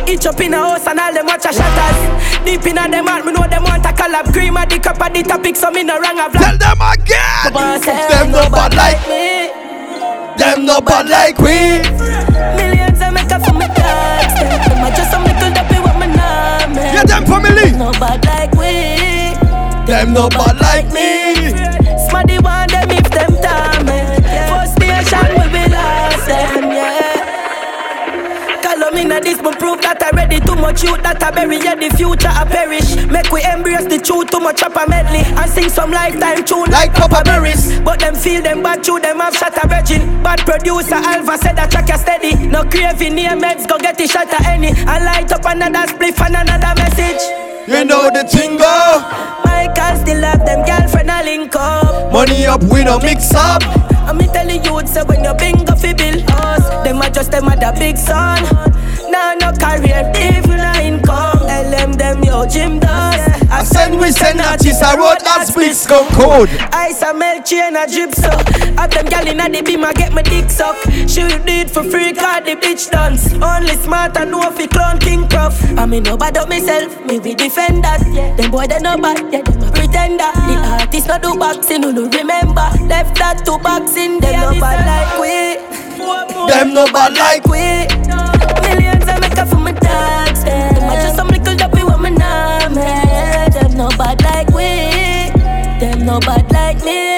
Each 0.06 0.30
up 0.30 0.38
in 0.38 0.54
a 0.54 0.62
house 0.62 0.86
and 0.86 1.00
all 1.00 1.12
them 1.12 1.26
watch 1.26 1.42
a 1.42 1.50
shatters. 1.50 1.98
Deep 2.46 2.62
in 2.70 2.78
a 2.78 2.86
them 2.86 3.10
heart, 3.10 3.26
me 3.26 3.32
know 3.34 3.42
them 3.50 3.66
want 3.66 3.82
a 3.82 3.90
collab. 3.90 4.30
Cream 4.30 4.56
of 4.56 4.70
the 4.70 4.78
cup 4.78 5.02
of 5.02 5.10
the 5.10 5.26
topic, 5.26 5.56
so 5.58 5.74
me 5.74 5.82
no 5.82 5.98
wrong 5.98 6.22
a 6.22 6.30
Tell 6.30 6.54
them 6.54 6.78
again. 6.78 7.50
Them 7.50 8.30
no 8.30 8.46
bad 8.46 8.78
like 8.78 9.02
me. 9.10 9.55
Them 10.38 10.66
no 10.66 10.80
bad 10.80 11.08
like 11.08 11.38
we. 11.38 11.80
Millions 12.56 13.00
I 13.00 13.10
make 13.10 13.30
up 13.32 13.42
for 13.44 13.52
my 13.54 13.66
dogs. 13.68 14.34
Them 14.68 14.84
I 14.84 14.92
just 14.96 15.10
some 15.10 15.24
little 15.24 15.50
dappy 15.50 15.78
with 15.82 15.96
my 15.96 16.06
name. 16.06 16.76
Yeah, 16.76 17.04
them 17.04 17.24
family. 17.24 17.72
No 17.72 17.92
bad 17.92 18.24
like 18.24 18.52
we. 18.52 19.34
Them 19.86 20.12
no 20.12 20.28
bad 20.28 20.60
like 20.60 20.86
me. 20.92 21.50
Smarty 22.08 22.38
want 22.38 22.70
them 22.70 22.90
if 22.90 23.05
I 30.36 30.38
ready. 30.38 30.46
Too 30.46 30.56
much 30.60 30.82
youth 30.82 31.02
that 31.02 31.22
I 31.22 31.30
bury, 31.30 31.58
yeah, 31.58 31.74
the 31.74 31.90
future 31.96 32.28
I 32.28 32.44
perish. 32.44 32.96
Make 33.08 33.30
we 33.32 33.42
embrace 33.44 33.86
the 33.86 33.98
truth, 33.98 34.30
too 34.30 34.40
much 34.40 34.62
upper 34.62 34.88
medley. 34.88 35.24
And 35.24 35.50
sing 35.50 35.68
some 35.68 35.90
lifetime 35.90 36.44
tune 36.44 36.70
like 36.70 36.92
Papa 36.94 37.22
Berries. 37.24 37.80
But 37.80 38.00
them 38.00 38.14
feel 38.14 38.42
them 38.42 38.62
bad 38.62 38.84
too, 38.84 39.00
them 39.00 39.20
have 39.20 39.34
shot 39.36 39.56
a 39.62 39.66
virgin. 39.68 40.22
Bad 40.22 40.40
producer 40.40 40.96
Alva 40.96 41.38
said 41.38 41.56
that 41.56 41.70
track 41.70 41.90
is 41.90 42.00
steady. 42.00 42.34
No 42.46 42.64
craving 42.64 43.14
near 43.14 43.36
meds, 43.36 43.68
go 43.68 43.78
get 43.78 43.96
the 43.98 44.06
shot 44.06 44.28
at 44.28 44.44
any. 44.46 44.72
I 44.86 45.02
light 45.02 45.32
up 45.32 45.44
another 45.44 45.86
spliff 45.88 46.20
and 46.20 46.36
another 46.36 46.74
message. 46.76 47.22
You 47.68 47.84
know 47.84 48.10
the 48.10 48.24
thing 48.28 48.58
go. 48.58 49.02
Michael 49.44 49.96
still 50.00 50.22
have 50.22 50.44
them 50.46 50.64
girlfriend 50.64 51.10
a 51.10 51.24
link 51.24 51.54
up. 51.56 52.12
Money 52.12 52.46
up, 52.46 52.62
we 52.64 52.84
no 52.84 52.98
mix 53.00 53.34
up. 53.34 53.62
I'm 54.06 54.18
telling 54.30 54.62
you, 54.64 54.86
so 54.86 55.04
when 55.04 55.24
you 55.24 55.34
bingo 55.34 55.74
fi 55.74 55.92
bill 55.92 56.22
us, 56.30 56.62
them 56.84 57.02
a 57.02 57.10
just 57.10 57.32
them 57.32 57.48
a 57.48 57.56
the 57.56 57.74
big 57.76 57.96
son. 57.96 58.38
Nah, 59.16 59.32
no 59.40 59.50
career, 59.56 60.12
even 60.20 60.60
no 60.60 60.72
income. 60.76 61.40
LM 61.48 61.92
them 61.94 62.22
yo 62.22 62.44
gym 62.44 62.78
does. 62.78 63.16
I 63.48 63.64
send 63.64 63.98
we 63.98 64.12
send 64.12 64.42
artists 64.42 64.82
a 64.82 64.94
road 64.94 65.16
that's 65.24 65.54
big 65.54 65.72
scum 65.72 66.06
code. 66.08 66.50
Ice 66.72 67.00
a 67.00 67.14
melt 67.14 67.46
chain 67.46 67.76
a 67.76 67.86
drip 67.86 68.14
so. 68.14 68.28
Have 68.76 68.90
them 68.90 69.06
gal 69.06 69.26
inna 69.26 69.48
the 69.48 69.62
beam 69.62 69.84
a 69.84 69.94
get 69.94 70.12
my 70.12 70.20
dick 70.20 70.50
suck. 70.50 70.76
She 71.08 71.24
will 71.24 71.40
do 71.48 71.54
it 71.64 71.70
for 71.70 71.82
free 71.82 72.12
cause 72.12 72.44
the 72.44 72.56
bitch 72.56 72.90
dance. 72.90 73.32
Only 73.40 73.76
smart 73.76 74.18
and 74.18 74.32
know 74.32 74.50
fi 74.50 74.66
clown 74.66 74.98
king 74.98 75.26
prof. 75.28 75.56
I 75.78 75.86
mean 75.86 76.02
no 76.02 76.18
bad 76.18 76.36
up 76.36 76.50
myself, 76.50 76.92
me 77.06 77.18
we 77.18 77.34
defend 77.34 77.84
that. 77.84 78.04
Yeah. 78.12 78.36
Them 78.36 78.50
boy 78.50 78.66
they 78.66 78.80
no 78.80 78.98
bad, 78.98 79.32
yeah 79.32 79.40
them 79.40 79.62
a 79.62 79.72
pretender. 79.72 80.30
The 80.44 80.56
artist 80.76 81.08
no 81.08 81.18
do 81.18 81.38
boxing, 81.38 81.82
who 81.84 81.92
no 81.94 82.04
remember. 82.04 82.68
Left 82.84 83.16
that 83.16 83.46
to 83.46 83.56
boxing, 83.64 84.20
them 84.20 84.36
no 84.44 84.60
bad 84.60 84.84
like 84.84 85.12
we. 85.16 85.56
Them 86.52 86.74
no 86.74 86.84
bad 86.92 87.16
like 87.16 87.46
we. 87.46 88.25
Them 95.78 96.04
no 96.04 96.18
bad 96.20 96.50
like 96.52 96.84
me. 96.84 97.16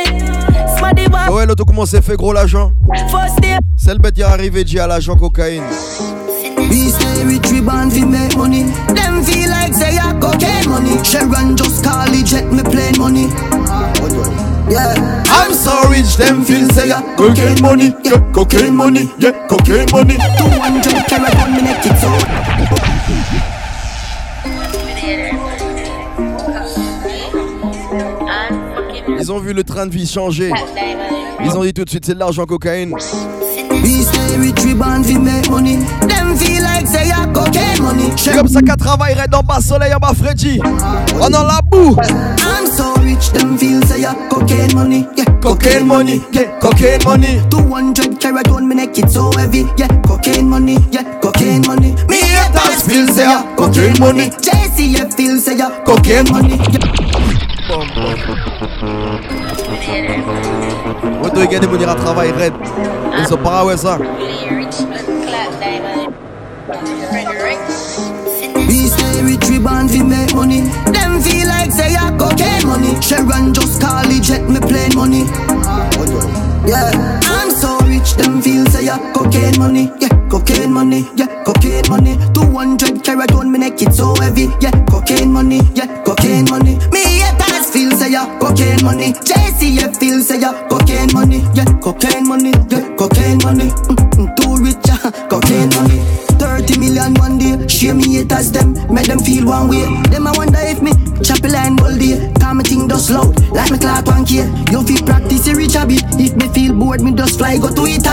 Ouais, 1.31 1.45
l'auto 1.45 1.65
comment 1.65 1.85
c'est 1.87 2.03
fait 2.03 2.17
gros 2.17 2.33
l'agent. 2.33 2.73
C'est 3.77 3.93
le 3.93 3.99
bête 3.99 4.17
y 4.17 4.23
est 4.23 4.25
arrivé, 4.25 4.65
G 4.67 4.81
à 4.81 4.87
l'agent 4.87 5.17
cocaïne. 5.17 5.63
We 6.57 6.91
stay 6.91 7.25
rich, 7.25 7.51
we 7.51 7.61
born 7.61 7.91
fi 7.91 8.05
make 8.05 8.37
money. 8.37 8.65
Them 8.95 9.23
feel 9.23 9.51
like 9.51 9.75
say 9.75 9.97
I 9.99 10.13
cocaine 10.19 10.69
money. 10.69 11.03
Sharon 11.05 11.57
just 11.57 11.85
call 11.85 12.13
it 12.13 12.25
jet 12.27 12.51
me 12.51 12.63
plain 12.63 12.97
money. 12.99 13.29
Yeah, 14.71 14.95
I'm 15.31 15.53
so 15.53 15.89
rich, 15.89 16.17
them 16.17 16.45
feel 16.45 16.69
say 16.71 16.89
ya 16.89 17.03
cocaine 17.17 17.61
money, 17.61 17.95
yeah, 18.05 18.21
cocaine 18.33 18.75
money, 18.75 19.09
yeah, 19.19 19.47
cocaine 19.49 19.87
money. 19.93 20.17
200 20.17 21.07
carat 21.07 21.37
on 21.43 21.55
me 21.55 21.63
neck, 21.63 21.87
it's 21.87 22.01
so. 22.01 22.11
Ils 29.19 29.33
ont 29.33 29.39
vu 29.39 29.53
le 29.53 29.65
train 29.65 29.87
de 29.87 29.93
vie 29.93 30.07
changer. 30.07 30.53
Ils 31.45 31.57
ont 31.57 31.63
dit 31.63 31.73
tout 31.73 31.85
de 31.85 31.91
suite 31.91 32.05
c'est 32.05 32.15
de 32.15 32.19
l'argent 32.19 32.45
cocaïne. 32.45 32.95
Comme 38.35 38.49
ça 38.49 38.61
qu'à 38.63 38.77
travaillerait 38.77 39.29
dans 39.29 39.41
bas 39.43 39.61
soleil 39.61 39.95
en 39.95 39.99
bas 39.99 40.13
Freddy. 40.21 40.61
On 41.21 41.27
en 41.27 41.45
la 41.45 41.61
boue. 41.71 41.97
I'm 42.41 42.67
so 42.67 42.95
rich, 43.01 43.31
them 43.33 43.57
feel 43.57 43.83
say 43.87 44.05
I 44.05 44.15
cocaine 44.29 44.75
money. 44.75 45.07
Yeah, 45.17 45.25
Cocaine 45.41 45.87
money, 45.87 46.21
yeah, 46.33 46.59
cocaine 46.61 47.03
money. 47.05 47.41
200 47.51 48.19
carat 48.19 48.51
on 48.51 48.67
me 48.69 48.75
neck, 48.75 48.99
it's 48.99 49.15
so 49.15 49.31
heavy. 49.37 49.65
Yeah, 49.77 49.89
cocaine 50.07 50.49
money, 50.49 50.77
yeah, 50.91 51.05
cocaine 51.21 51.63
money. 51.67 51.95
Me 52.09 52.17
haters 52.17 52.83
feel 52.87 53.07
say 53.09 53.25
I 53.25 53.55
cocaine 53.57 53.99
money. 54.01 54.31
JCF 54.31 55.15
feel 55.15 55.39
say 55.39 55.61
I 55.61 55.71
Cocaine 55.85 56.29
money. 56.31 56.59
On 57.71 57.85
doit 61.29 61.47
gagner 61.47 61.67
mon 61.67 61.79
ira 61.79 61.95
travail 61.95 62.33
red. 62.33 62.55
Ils 63.19 63.27
sont 63.27 63.37
pas 63.37 63.65
ouais 63.65 63.77
ça. 63.77 63.99
We 68.57 68.89
stay 68.89 69.23
rich, 69.23 69.61
born 69.61 69.89
fi 69.89 70.03
make 70.03 70.35
money. 70.35 70.63
Them 70.93 71.21
feel 71.21 71.47
like 71.47 71.71
say 71.71 71.95
I 71.95 72.11
cocaine 72.17 72.67
money. 72.67 72.97
Sharon 73.03 73.53
just 73.53 73.81
call 73.81 74.11
it 74.11 74.23
jet 74.23 74.49
me 74.49 74.61
plain 74.61 74.95
money. 74.95 75.27
Yeah, 76.67 76.91
I'm 77.25 77.51
so 77.51 77.79
rich, 77.87 78.15
them 78.15 78.41
feel 78.41 78.67
say 78.67 78.89
I 78.89 78.99
cocaine 79.13 79.59
money. 79.59 79.91
Yeah, 80.01 80.09
cocaine 80.29 80.73
money. 80.73 81.07
Yeah, 81.17 81.29
cocaine 81.45 81.89
money. 81.89 82.17
200 82.33 83.03
carat 83.05 83.33
on 83.33 83.51
me 83.53 83.59
neck, 83.59 83.81
it's 83.83 83.97
so 83.99 84.15
heavy. 84.17 84.49
Yeah, 84.61 84.73
cocaine 84.87 85.33
money. 85.33 85.61
Yeah, 85.75 85.87
cocaine 86.03 86.47
money. 86.51 86.78
Money. 88.89 89.13
JCF 89.13 89.99
feel 90.01 90.21
say 90.23 90.43
I 90.43 90.53
cocaine 90.69 91.13
money. 91.13 91.41
Yeah, 91.55 91.69
cocaine 91.85 92.27
money. 92.27 92.53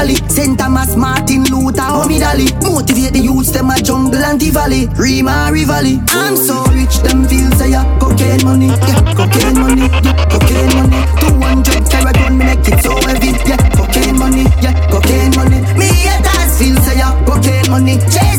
Italy. 0.06 0.30
Saint 0.30 0.58
Thomas, 0.58 0.96
Martin 0.96 1.44
Luther, 1.46 1.82
Homie 1.82 2.20
Dali. 2.20 2.48
Motivate 2.64 3.14
the 3.14 3.20
youths 3.20 3.52
them 3.52 3.70
a 3.70 3.78
jungle 3.82 4.24
and 4.24 4.42
valley, 4.42 4.88
Rima 4.98 5.50
Rivali. 5.52 6.00
I'm 6.12 6.36
so 6.36 6.64
rich, 6.74 6.98
them 7.00 7.28
feel 7.28 7.50
say 7.58 7.72
yeah, 7.72 7.86
cocaine 8.00 8.44
money, 8.44 8.68
yeah, 8.68 9.14
cocaine 9.14 9.60
money, 9.60 9.88
yeah, 10.04 10.26
cocaine 10.30 10.74
money. 10.76 11.02
200 11.22 11.90
carat 11.90 12.18
on 12.22 12.38
me 12.38 12.46
neck, 12.46 12.60
it's 12.68 12.84
so 12.84 12.96
heavy, 13.08 13.32
yeah, 13.50 13.58
cocaine 13.76 14.18
money, 14.18 14.44
yeah, 14.62 14.76
cocaine 14.90 15.34
money. 15.36 15.60
Me 15.78 15.88
haters 15.88 16.58
feel 16.60 16.78
say 16.84 16.98
yeah, 16.98 17.14
cocaine 17.26 17.70
money. 17.72 17.98
JCF 17.98 18.35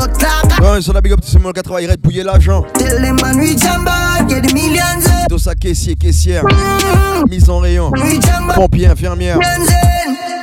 Let 0.00 0.08
through 0.08 0.18
the 0.18 0.18
blood 0.18 0.50
clot. 0.58 0.72
Ouais, 0.74 0.82
sur 0.82 0.92
la 0.92 1.00
big 1.00 1.12
up, 1.12 1.20
c'est 1.22 1.38
mon 1.38 1.52
80 1.52 1.74
red 1.88 2.00
bouiller 2.00 2.22
l'argent. 2.22 2.64
Tell 2.74 3.00
them 3.00 3.16
man 3.22 3.38
reach 3.38 3.64
and 3.64 3.84
back, 3.84 4.28
get 4.28 4.42
the 4.42 4.52
millions. 4.54 5.04
uh. 5.06 5.26
Tout 5.28 5.38
ça 5.38 5.54
caissier, 5.54 5.94
caissière. 5.94 6.44
Mise 7.28 7.48
en 7.50 7.58
rayon. 7.58 7.90
Pompier, 8.54 8.86
infirmière. 8.88 9.38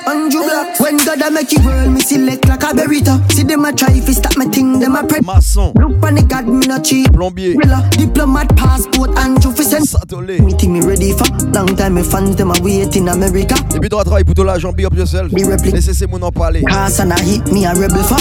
Andrew 0.08 0.42
Black. 0.44 0.80
When 0.80 0.98
God 0.98 1.22
a 1.22 1.30
make 1.32 1.52
you 1.52 1.60
world, 1.66 1.92
me 1.92 2.00
select 2.02 2.48
like 2.48 2.64
a 2.64 2.68
berita. 2.74 3.20
See 3.32 3.44
them 3.44 3.66
a 3.66 3.74
try 3.74 3.92
if 3.92 4.08
stop 4.14 4.38
me 4.38 4.46
thing, 4.48 4.80
them 4.80 4.96
a 4.96 5.04
pray. 5.06 5.20
Maçon. 5.20 5.74
Look 5.76 6.02
on 6.04 6.16
the 6.16 6.24
God, 6.24 6.48
me 6.48 6.66
not 6.66 6.84
cheap. 6.86 7.12
Plombier. 7.14 7.56
Rilla, 7.58 7.88
diplomat, 7.98 8.56
passport, 8.56 9.12
Andrew 9.18 9.52
fi 9.52 9.64
send. 9.64 9.86
Satolé. 9.86 10.40
Me 10.40 10.54
think 10.54 10.72
me 10.74 10.82
ready 10.82 11.12
for 11.12 11.28
long 11.54 11.76
time. 11.76 11.96
Me 11.96 12.04
fans 12.04 12.36
them 12.36 12.52
a 12.52 12.56
wait 12.62 12.96
in 12.96 13.10
America. 13.10 13.56
Et 13.76 13.80
puis, 13.80 13.90
droit 13.90 14.04
travail 14.04 14.24
pour 14.24 14.34
tout 14.36 14.44
l'argent, 14.44 14.72
big 14.72 14.86
up 14.86 14.94
yourself. 14.96 15.32
Me 15.34 15.44
repli- 15.44 15.72
Laissez 15.74 15.94
ces 15.94 16.08
mots 16.08 16.24
en 16.24 16.32
parler. 16.32 16.64
Cause 16.64 17.00
and 17.00 17.12
I 17.14 17.20
hit 17.22 17.52
me 17.52 17.66
a 17.66 17.74
rebel 17.74 18.04
for. 18.04 18.18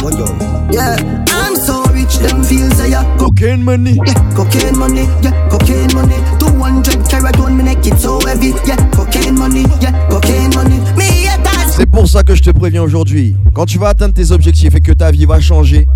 Yeah, 0.72 0.96
I'm 1.30 1.54
so 1.54 1.84
rich, 1.94 2.18
them 2.18 2.42
feel 2.42 2.68
say 2.72 2.90
yeah. 2.90 3.04
Cocaine 3.18 3.62
money. 3.62 3.96
Yeah, 4.04 4.14
cocaine 4.34 4.76
money, 4.76 5.06
yeah, 5.22 5.48
cocaine 5.48 5.92
money. 5.94 6.16
200 6.40 7.08
carat 7.08 7.38
on 7.38 7.56
me 7.56 7.62
neck, 7.64 7.86
it's 7.86 8.02
so 8.02 8.18
heavy. 8.26 8.52
Yeah, 8.66 8.76
cocaine 8.90 9.38
money, 9.38 9.62
yeah, 9.80 9.92
cocaine 10.10 10.50
money. 10.54 10.78
Me 10.98 11.04
haters 11.30 11.55
C'est 11.76 11.84
pour 11.84 12.08
ça 12.08 12.22
que 12.22 12.34
je 12.34 12.42
te 12.42 12.48
préviens 12.48 12.82
aujourd'hui. 12.82 13.36
Quand 13.52 13.66
tu 13.66 13.78
vas 13.78 13.88
atteindre 13.88 14.14
tes 14.14 14.30
objectifs 14.30 14.74
et 14.74 14.80
que 14.80 14.92
ta 14.92 15.10
vie 15.10 15.26
va 15.26 15.40
changer, 15.40 15.86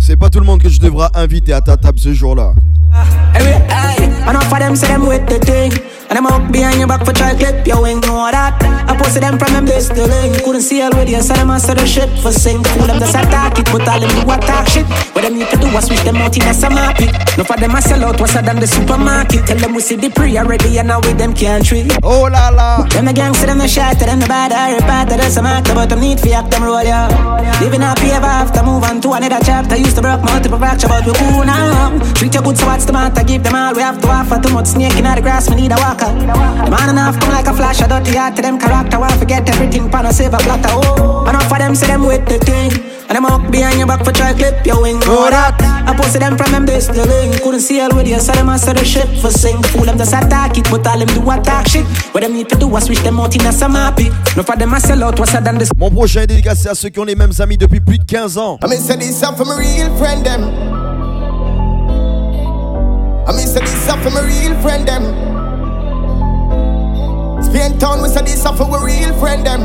c'est 0.00 0.16
pas 0.16 0.30
tout 0.30 0.40
le 0.40 0.44
monde 0.44 0.60
que 0.60 0.66
tu 0.66 0.80
devras 0.80 1.10
inviter 1.14 1.52
à 1.52 1.60
ta 1.60 1.76
table 1.76 2.00
ce 2.00 2.12
jour-là. 2.12 2.54
And 6.08 6.16
I'm 6.16 6.24
out 6.24 6.50
behind 6.50 6.78
your 6.78 6.88
back 6.88 7.04
for 7.04 7.12
try 7.12 7.36
clip, 7.36 7.66
you 7.66 7.84
ain't 7.84 8.00
know 8.06 8.24
that. 8.32 8.56
I 8.88 8.96
posted 8.96 9.22
them 9.22 9.36
from 9.38 9.52
them 9.52 9.66
this 9.66 9.88
to 9.92 10.08
link. 10.08 10.40
Couldn't 10.42 10.64
see 10.64 10.80
all 10.80 10.88
with 10.96 11.08
you, 11.08 11.20
so 11.20 11.34
them 11.34 11.50
answer 11.50 11.74
the 11.74 11.84
shit 11.84 12.08
for 12.24 12.32
sing. 12.32 12.64
Fool 12.64 12.88
them 12.88 12.98
just 12.98 13.12
attack 13.12 13.58
it, 13.58 13.68
but 13.68 13.84
all 13.84 14.00
them 14.00 14.08
do 14.16 14.24
attack 14.24 14.68
shit. 14.72 14.88
What 15.12 15.28
them 15.28 15.36
need 15.36 15.52
to 15.52 15.56
do 15.60 15.68
was 15.68 15.84
switch 15.84 16.00
them 16.08 16.16
out 16.16 16.32
in 16.32 16.48
a 16.48 16.70
market. 16.72 17.12
No 17.36 17.44
for 17.44 17.60
them 17.60 17.76
I 17.76 17.80
sell 17.80 18.02
out, 18.08 18.18
what's 18.18 18.32
than 18.32 18.56
the 18.56 18.66
supermarket. 18.66 19.44
Tell 19.44 19.58
them 19.58 19.74
we 19.74 19.82
see 19.82 19.96
the 19.96 20.08
pre 20.08 20.38
already, 20.38 20.78
and 20.78 20.88
now 20.88 21.00
with 21.04 21.18
them 21.18 21.34
can't 21.34 21.60
treat. 21.60 21.92
Oh 22.02 22.24
la 22.32 22.48
la. 22.56 22.88
Them 22.88 23.04
the 23.04 23.12
gangster, 23.12 23.44
them 23.44 23.58
the 23.58 23.68
shot, 23.68 24.00
them 24.00 24.20
the 24.20 24.26
bad, 24.26 24.52
I 24.52 24.80
repart, 24.80 25.12
that's 25.12 25.36
a 25.36 25.42
matter, 25.42 25.74
but 25.74 25.90
them 25.90 26.00
need 26.00 26.20
for 26.20 26.32
act 26.32 26.50
them 26.50 26.64
roll, 26.64 26.82
yeah. 26.82 27.12
Living 27.60 27.82
happy 27.82 28.08
ever 28.16 28.24
after, 28.24 28.62
move 28.64 28.82
on 28.82 29.02
to 29.02 29.12
another 29.12 29.44
chapter. 29.44 29.76
Used 29.76 29.96
to 29.96 30.00
broke 30.00 30.24
multiple 30.24 30.56
fracture, 30.56 30.88
but 30.88 31.04
we 31.04 31.12
cool 31.12 31.44
now. 31.44 32.00
Treat 32.14 32.32
your 32.32 32.42
good, 32.42 32.56
so 32.56 32.77
what's 32.78 32.86
the 32.86 32.92
matter? 32.92 33.24
Give 33.26 33.42
them 33.42 33.56
all 33.56 33.74
we 33.74 33.82
have 33.82 34.00
to 34.00 34.06
offer. 34.06 34.38
Too 34.38 34.54
much 34.54 34.66
snake 34.66 34.94
in 34.94 35.02
the 35.02 35.20
grass, 35.20 35.50
we 35.50 35.56
need 35.56 35.72
a 35.72 35.76
walk 35.82 35.98
walker. 35.98 36.14
Man 36.70 36.90
enough 36.90 37.18
come 37.18 37.34
like 37.34 37.46
a 37.50 37.52
flash, 37.52 37.82
a 37.82 37.88
dirty 37.88 38.14
heart 38.14 38.36
to 38.36 38.42
them 38.42 38.58
character. 38.58 39.00
Want 39.00 39.18
forget 39.18 39.48
everything, 39.50 39.90
pan 39.90 40.06
a 40.06 40.12
silver 40.12 40.38
platter. 40.38 40.70
Oh, 40.70 41.26
enough 41.28 41.50
of 41.50 41.58
them 41.58 41.74
say 41.74 41.88
them 41.88 42.06
with 42.06 42.24
the 42.26 42.38
thing. 42.38 42.70
And 43.08 43.16
them 43.16 43.24
up 43.24 43.50
behind 43.50 43.78
your 43.78 43.88
back 43.88 44.04
for 44.04 44.12
try 44.12 44.32
clip 44.32 44.64
your 44.64 44.82
wing. 44.82 45.00
Know 45.00 45.30
that. 45.30 45.58
I 45.58 45.96
posted 45.96 46.22
them 46.22 46.36
from 46.36 46.52
them 46.52 46.66
this 46.66 46.86
the 46.86 47.04
link. 47.04 47.42
Couldn't 47.42 47.60
see 47.60 47.80
all 47.80 47.90
with 47.96 48.06
you, 48.06 48.20
so 48.20 48.32
them 48.32 48.48
answer 48.48 48.74
the 48.74 48.84
shit 48.84 49.08
for 49.18 49.30
sing. 49.30 49.60
Fool 49.74 49.84
them 49.84 49.98
just 49.98 50.12
attack 50.12 50.56
it, 50.56 50.70
but 50.70 50.86
all 50.86 50.98
them 50.98 51.08
do 51.08 51.30
attack 51.30 51.66
shit. 51.66 51.86
What 52.14 52.22
them 52.22 52.34
need 52.34 52.48
to 52.50 52.56
do 52.56 52.68
is 52.76 52.84
switch 52.84 53.00
them 53.00 53.18
out 53.18 53.34
in 53.34 53.46
a 53.46 53.50
some 53.50 53.74
happy. 53.74 54.10
No 54.36 54.44
for 54.44 54.54
them 54.56 54.74
I 54.74 54.78
sell 54.78 55.02
out, 55.02 55.18
what's 55.18 55.32
than 55.32 55.58
this. 55.58 55.70
Mon 55.76 55.90
prochain 55.90 56.22
est 56.22 56.28
dédicacé 56.28 56.68
à 56.68 56.74
ceux 56.74 56.90
qui 56.90 57.00
ont 57.00 57.04
les 57.04 57.16
mêmes 57.16 57.32
amis 57.40 57.56
depuis 57.56 57.80
plus 57.80 57.98
de 57.98 58.04
15 58.04 58.38
ans. 58.38 58.58
I 58.62 58.68
mean, 58.68 58.78
say 58.78 58.96
this 58.96 59.22
up 59.22 59.36
for 59.36 59.46
my 59.46 59.56
real 59.58 59.96
friend 59.96 60.24
them. 60.24 60.77
I 63.28 63.36
mean, 63.36 63.46
say 63.46 63.60
this 63.60 63.88
up 63.90 64.00
for 64.00 64.08
my 64.08 64.24
real 64.24 64.58
friend 64.62 64.88
them. 64.88 65.04
Spain 67.44 67.78
town, 67.78 68.00
we 68.00 68.08
say 68.08 68.22
this 68.22 68.42
for 68.42 68.64
we 68.64 68.78
real 68.88 69.12
friend 69.20 69.44
them. 69.44 69.60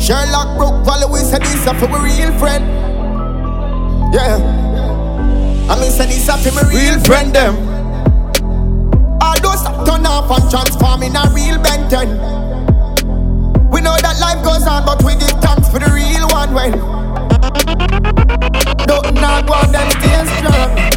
Sherlock 0.00 0.56
Brook 0.56 0.84
Valley, 0.86 1.12
we 1.12 1.18
say 1.18 1.38
this 1.40 1.66
up 1.66 1.76
for 1.76 1.86
we 1.88 2.00
real 2.08 2.32
friend. 2.38 2.64
Yeah. 4.14 4.40
I 5.68 5.78
mean, 5.78 5.90
say 5.90 6.06
this 6.06 6.26
up 6.26 6.40
for 6.40 6.52
my 6.52 6.62
real 6.72 6.98
friend 7.04 7.34
them. 7.34 7.54
All 9.20 9.38
those 9.44 9.62
turn 9.84 10.06
off 10.06 10.30
and 10.32 10.50
transform 10.50 11.02
in 11.02 11.14
a 11.14 11.28
real 11.36 11.60
Benton. 11.60 12.08
We 13.70 13.82
know 13.82 13.96
that 14.00 14.16
life 14.20 14.42
goes 14.42 14.66
on, 14.66 14.86
but 14.86 15.04
we 15.04 15.16
give 15.16 15.36
thanks 15.44 15.68
for 15.68 15.80
the 15.80 15.90
real 15.92 16.28
one 16.32 16.54
when. 16.54 16.72
Don't 18.86 19.14
not 19.20 19.48
want 19.50 19.72
them 19.72 19.90
stay 19.90 20.24
strong. 20.38 20.93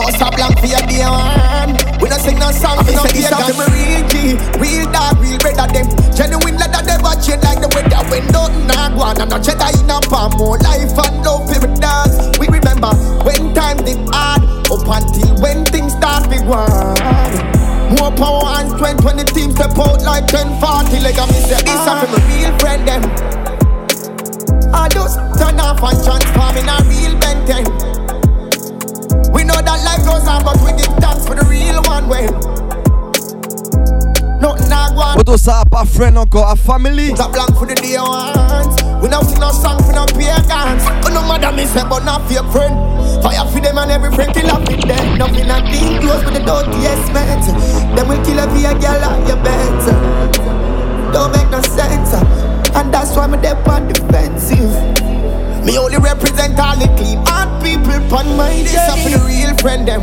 Boss 0.00 0.16
a 0.16 0.32
blank 0.32 0.56
for 0.56 0.64
your 0.64 0.80
day 0.88 1.04
one. 1.04 1.76
We 2.00 2.08
not 2.08 2.24
sing 2.24 2.40
no 2.40 2.48
song, 2.56 2.80
we 2.88 2.96
no 2.96 3.04
this 3.04 3.28
to 3.28 3.52
me 3.52 3.68
real 3.68 4.00
G 4.08 4.40
Real 4.56 4.88
dog, 4.88 5.20
real 5.20 5.36
better 5.44 5.68
them. 5.68 5.84
Genuine 6.16 6.56
leather 6.56 6.80
never 6.88 7.12
change 7.20 7.44
like 7.44 7.60
the 7.60 7.68
weather 7.68 8.00
When 8.08 8.24
nothing 8.32 8.64
not 8.64 8.96
go 8.96 9.04
on, 9.04 9.20
I'm 9.20 9.28
not 9.28 9.44
cheddar 9.44 9.68
in 9.76 9.92
a 9.92 10.00
palm. 10.00 10.32
More 10.40 10.56
life 10.64 10.96
and 10.96 11.20
love 11.20 11.44
for 11.52 11.68
dogs 11.76 12.16
We 12.40 12.48
remember 12.48 12.96
when 13.28 13.52
times 13.52 13.84
did 13.84 14.00
hard. 14.08 14.40
Up 14.72 14.88
until 14.88 15.36
when 15.44 15.68
things 15.68 15.92
start 15.92 16.32
to 16.32 16.38
go 16.48 16.64
more 18.00 18.12
power 18.14 18.56
and 18.56 18.70
strength 18.70 19.04
when 19.04 19.16
the 19.18 19.24
team 19.24 19.50
step 19.50 19.76
out 19.76 20.00
like 20.00 20.24
1040 20.32 21.02
Like 21.04 21.18
I 21.18 21.26
me 21.26 21.42
say, 21.44 21.60
this 21.60 21.76
uh. 21.76 22.00
for 22.00 22.08
my 22.08 22.20
real 22.32 22.52
friend 22.56 22.88
them. 22.88 23.02
I 24.72 24.88
just 24.88 25.20
turn 25.36 25.60
off 25.60 25.82
and 25.84 25.98
transform 26.00 26.56
in 26.56 26.70
a 26.72 26.78
real 26.88 27.18
Ben 27.20 27.44
we 27.44 27.89
know 29.50 29.60
that 29.60 29.78
life 29.82 30.04
goes 30.06 30.26
on, 30.30 30.44
but 30.46 30.56
we 30.62 30.70
give 30.78 30.92
thanks 31.02 31.26
for 31.26 31.34
the 31.34 31.44
real 31.50 31.82
one 31.90 32.08
way. 32.08 32.28
I. 35.00 35.14
But 35.16 35.26
those 35.26 35.48
are 35.48 35.64
pas 35.70 35.84
friend 35.84 36.18
encore, 36.18 36.52
a 36.52 36.56
family. 36.56 37.12
Top 37.14 37.32
blank 37.32 37.56
for 37.58 37.66
the 37.66 37.74
day 37.74 37.96
ones. 37.98 38.76
We 39.02 39.08
not 39.08 39.24
sing 39.26 39.40
no 39.40 39.50
song 39.50 39.82
for 39.82 39.92
no 39.92 40.06
pagans. 40.06 40.84
Oh 41.04 41.10
no 41.12 41.22
matter 41.26 41.50
me 41.56 41.66
say, 41.66 41.82
but 41.88 42.04
not 42.04 42.28
fake 42.28 42.44
friend. 42.52 42.74
Fire 43.22 43.46
for 43.50 43.60
them 43.60 43.78
and 43.78 43.90
every 43.90 44.12
friend 44.14 44.32
kill 44.32 44.50
off 44.50 44.60
with 44.68 44.86
them. 44.86 45.18
Nothing 45.18 45.46
not 45.48 45.64
being 45.64 46.00
close 46.00 46.24
with 46.24 46.34
the 46.34 46.44
dirtiest 46.44 47.12
men. 47.12 47.40
Them 47.96 48.08
will 48.08 48.22
kill 48.24 48.38
every 48.38 48.62
girl 48.62 49.04
on 49.04 49.26
your 49.26 49.36
bed. 49.42 51.12
Don't 51.12 51.32
make 51.32 51.50
no 51.50 51.60
sense. 51.62 52.12
And 52.76 52.92
that's 52.92 53.16
why 53.16 53.26
me 53.26 53.38
dey 53.42 53.50
on 53.50 53.88
defensive. 53.88 55.19
Me 55.64 55.78
only 55.78 55.98
represent 55.98 56.58
all 56.58 56.76
the 56.76 56.88
clean 56.96 57.18
heart 57.26 57.62
people 57.62 58.00
pon 58.08 58.36
my 58.36 58.50
up 58.88 58.98
for 58.98 59.10
the 59.10 59.22
real 59.26 59.56
friend 59.58 59.86
them. 59.86 60.02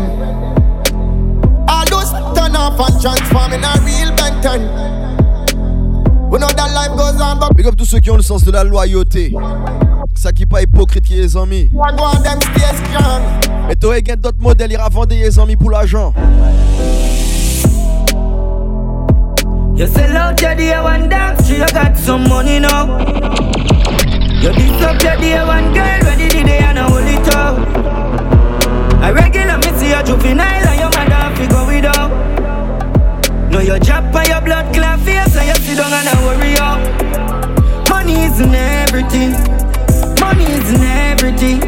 All 1.67 1.85
those 1.89 2.11
turn 2.37 2.55
off 2.55 2.79
and 2.79 3.01
transform 3.01 3.53
in 3.53 3.63
a 3.63 3.73
real 3.83 4.15
Benton 4.15 4.61
We 6.29 6.39
know 6.39 6.47
that 6.47 6.71
life 6.73 6.97
goes 6.97 7.19
on 7.19 7.39
but 7.39 7.55
Big 7.55 7.67
up 7.67 7.75
tous 7.75 7.85
ceux 7.85 7.99
qui 7.99 8.11
ont 8.11 8.17
le 8.17 8.21
sens 8.21 8.43
de 8.43 8.51
la 8.51 8.63
loyauté. 8.63 9.33
Ça 10.15 10.31
qui 10.31 10.45
pas 10.45 10.61
hypocrite 10.61 11.05
qui 11.05 11.15
les 11.15 11.37
amis. 11.37 11.69
Et 13.69 13.75
toi, 13.75 13.97
il 13.97 14.07
y 14.07 14.11
a 14.11 14.15
d'autres 14.15 14.41
modèles, 14.41 14.71
il 14.71 14.77
vendre 14.91 15.07
les 15.09 15.39
amis 15.39 15.55
pour 15.55 15.71
l'argent. 15.71 16.13
You 19.75 19.85
sell 19.85 20.17
out 20.17 20.41
your 20.41 20.55
day 20.55 20.73
one 20.79 21.07
dance, 21.07 21.47
you 21.49 21.59
got 21.59 21.95
some 21.95 22.27
money 22.27 22.59
now 22.59 22.97
you 24.41 24.53
this 24.53 24.81
up 24.83 25.01
your 25.01 25.15
day 25.17 25.43
one 25.43 25.73
girl 25.73 25.99
ready 26.05 26.27
the 26.29 26.43
day 26.43 26.59
and 26.59 26.79
I 26.79 26.89
hold 26.89 27.03
it 27.05 27.27
up. 27.35 27.55
I 29.01 29.11
regular 29.11 29.57
me 29.57 29.69
see 29.79 29.91
a 29.91 30.03
juvenile 30.03 30.67
and 30.67 30.79
your 30.79 30.91
mother 30.95 31.35
figure 31.35 31.65
without. 31.65 32.11
No 33.51 33.59
your 33.59 33.79
job 33.79 34.11
by 34.13 34.25
your 34.25 34.41
blood 34.41 34.73
clot 34.73 34.99
face 34.99 35.35
and 35.35 35.47
you 35.47 35.55
sit 35.65 35.77
down 35.77 35.91
and 35.91 36.07
I 36.07 36.15
worry 36.25 36.53
up. 36.57 37.89
Money 37.89 38.15
isn't 38.25 38.53
everything. 38.53 39.31
Money 40.19 40.45
isn't 40.45 40.83
everything. 40.83 41.59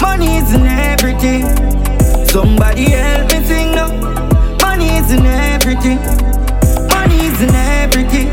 Money 0.00 0.36
isn't 0.38 0.66
everything. 0.66 1.42
Somebody 2.26 2.90
help 2.90 3.30
me 3.30 3.44
sing 3.44 3.70
now. 3.72 3.90
Money 4.60 4.88
isn't 4.98 5.26
everything. 5.26 5.98
Money 6.88 7.26
isn't 7.26 7.54
everything. 7.54 8.28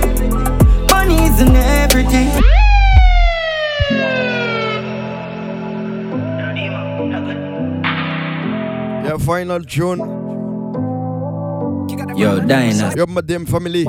Money 0.90 1.18
isn't 1.26 1.56
everything. 1.56 2.63
Final 9.20 9.66
tune. 9.66 10.00
Yo, 12.16 12.40
Dinah. 12.40 12.94
Yo, 12.96 13.06
Madame 13.08 13.46
Family. 13.46 13.86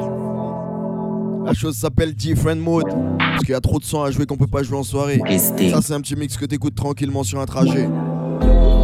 La 1.45 1.53
chose 1.53 1.77
s'appelle 1.77 2.15
Different 2.15 2.57
Mode. 2.57 2.85
Parce 3.19 3.41
qu'il 3.41 3.51
y 3.51 3.55
a 3.55 3.61
trop 3.61 3.79
de 3.79 3.85
sons 3.85 4.03
à 4.03 4.11
jouer 4.11 4.27
qu'on 4.27 4.37
peut 4.37 4.47
pas 4.47 4.63
jouer 4.63 4.79
en 4.79 4.83
soirée. 4.83 5.21
Ça, 5.39 5.83
c'est 5.83 5.93
un 5.93 6.01
petit 6.01 6.17
mix 6.17 6.37
que 6.37 6.47
t'écoutes 6.47 6.75
tranquillement 6.75 7.23
sur 7.23 7.41
un 7.41 7.47
trajet. 7.47 7.89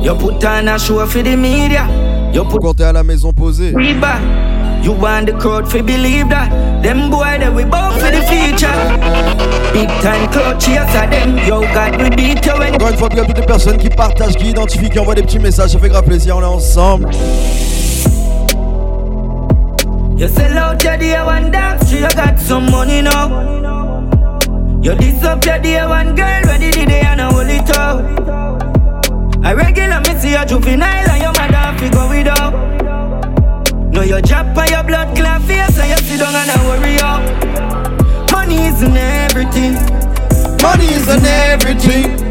Yo, 0.02 0.14
put 0.14 0.44
on 0.44 0.66
a 0.66 0.78
show 0.78 1.04
for 1.06 1.22
the 1.22 1.36
media. 1.36 1.86
Yo, 2.32 2.44
put 2.44 2.58
Quand 2.60 2.74
t'es 2.74 2.84
à 2.84 2.92
la 2.92 3.02
maison 3.02 3.32
posée. 3.32 3.74
You 4.82 4.92
want 4.92 5.26
the 5.26 5.32
crowd 5.32 5.68
to 5.70 5.82
believe 5.82 6.30
that 6.30 6.48
Them 6.82 7.10
boy 7.10 7.36
that 7.38 7.52
we 7.54 7.64
both 7.64 8.00
for 8.00 8.10
the 8.10 8.24
future 8.24 8.72
Big 9.74 9.88
time 10.00 10.26
clutch, 10.32 10.68
yes 10.68 10.88
à 10.96 11.06
them 11.06 11.36
Yo 11.46 11.60
God 11.74 12.00
we 12.00 12.08
beat 12.16 12.46
une 12.90 12.96
fois, 12.96 13.08
bien 13.08 13.24
toutes 13.24 13.38
les 13.38 13.46
personnes 13.46 13.76
qui 13.76 13.88
partagent, 13.88 14.36
qui 14.36 14.50
identifient, 14.50 14.90
qui 14.90 14.98
envoient 14.98 15.14
des 15.14 15.22
petits 15.22 15.38
messages 15.38 15.70
Ça 15.70 15.78
fait 15.78 15.88
grave 15.88 16.04
plaisir, 16.04 16.36
on 16.36 16.42
est 16.42 16.44
ensemble 16.44 17.08
You 20.16 20.28
sell 20.28 20.58
out 20.58 20.82
your 20.82 20.98
day 20.98 21.16
one 21.24 21.50
dance, 21.50 21.90
you 21.92 22.00
got 22.00 22.38
some 22.38 22.70
money 22.70 23.02
now 23.02 24.08
You 24.82 24.94
this 24.94 25.22
up 25.24 25.44
your 25.44 25.58
day 25.58 25.84
one 25.86 26.14
girl, 26.14 26.42
ready 26.44 26.70
the 26.70 26.86
day 26.86 27.02
and 27.02 27.20
I 27.20 27.32
hold 27.32 27.48
it 27.48 27.78
out 27.78 28.04
I 29.42 29.54
regular 29.54 30.00
me 30.00 30.20
see 30.20 30.34
a 30.34 30.44
juvenile 30.44 31.10
and 31.10 31.22
your 31.22 31.32
mother 31.32 31.78
figure 31.78 32.08
without 32.08 32.70
Know 33.92 34.02
your 34.02 34.20
job 34.20 34.54
by 34.54 34.66
your 34.66 34.84
blood 34.84 35.16
clot 35.16 35.42
face 35.42 35.78
and 35.78 35.90
you 35.90 35.96
sit 35.96 36.20
down 36.20 36.34
and 36.34 36.50
I 36.50 36.66
worry 36.66 36.98
up. 37.00 38.30
Money 38.30 38.66
isn't 38.66 38.96
everything. 38.96 39.74
Money 40.62 40.86
isn't 40.86 41.24
everything. 41.24 42.29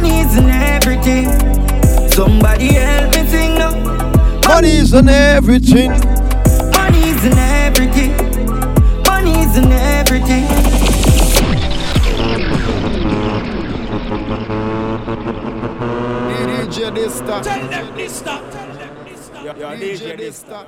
Money 0.00 0.20
isn't 0.20 0.48
everything. 0.48 1.26
Somebody 2.08 2.72
help 2.72 3.14
me 3.14 3.26
sing 3.28 3.54
now. 3.56 3.76
Money 4.48 4.76
isn't 4.78 5.08
everything. 5.10 5.90
Money 6.70 7.02
isn't 7.10 7.36
everything. 7.36 8.16
Money 9.04 9.40
isn't 9.42 9.70
everything. 9.70 10.46
DJ. 16.90 17.42
Tell 17.42 17.68
them 17.68 17.86
Dysta. 17.94 18.24
Yo, 19.44 19.52
DJ, 19.52 19.78
DJ 19.80 20.16
Dysta. 20.16 20.66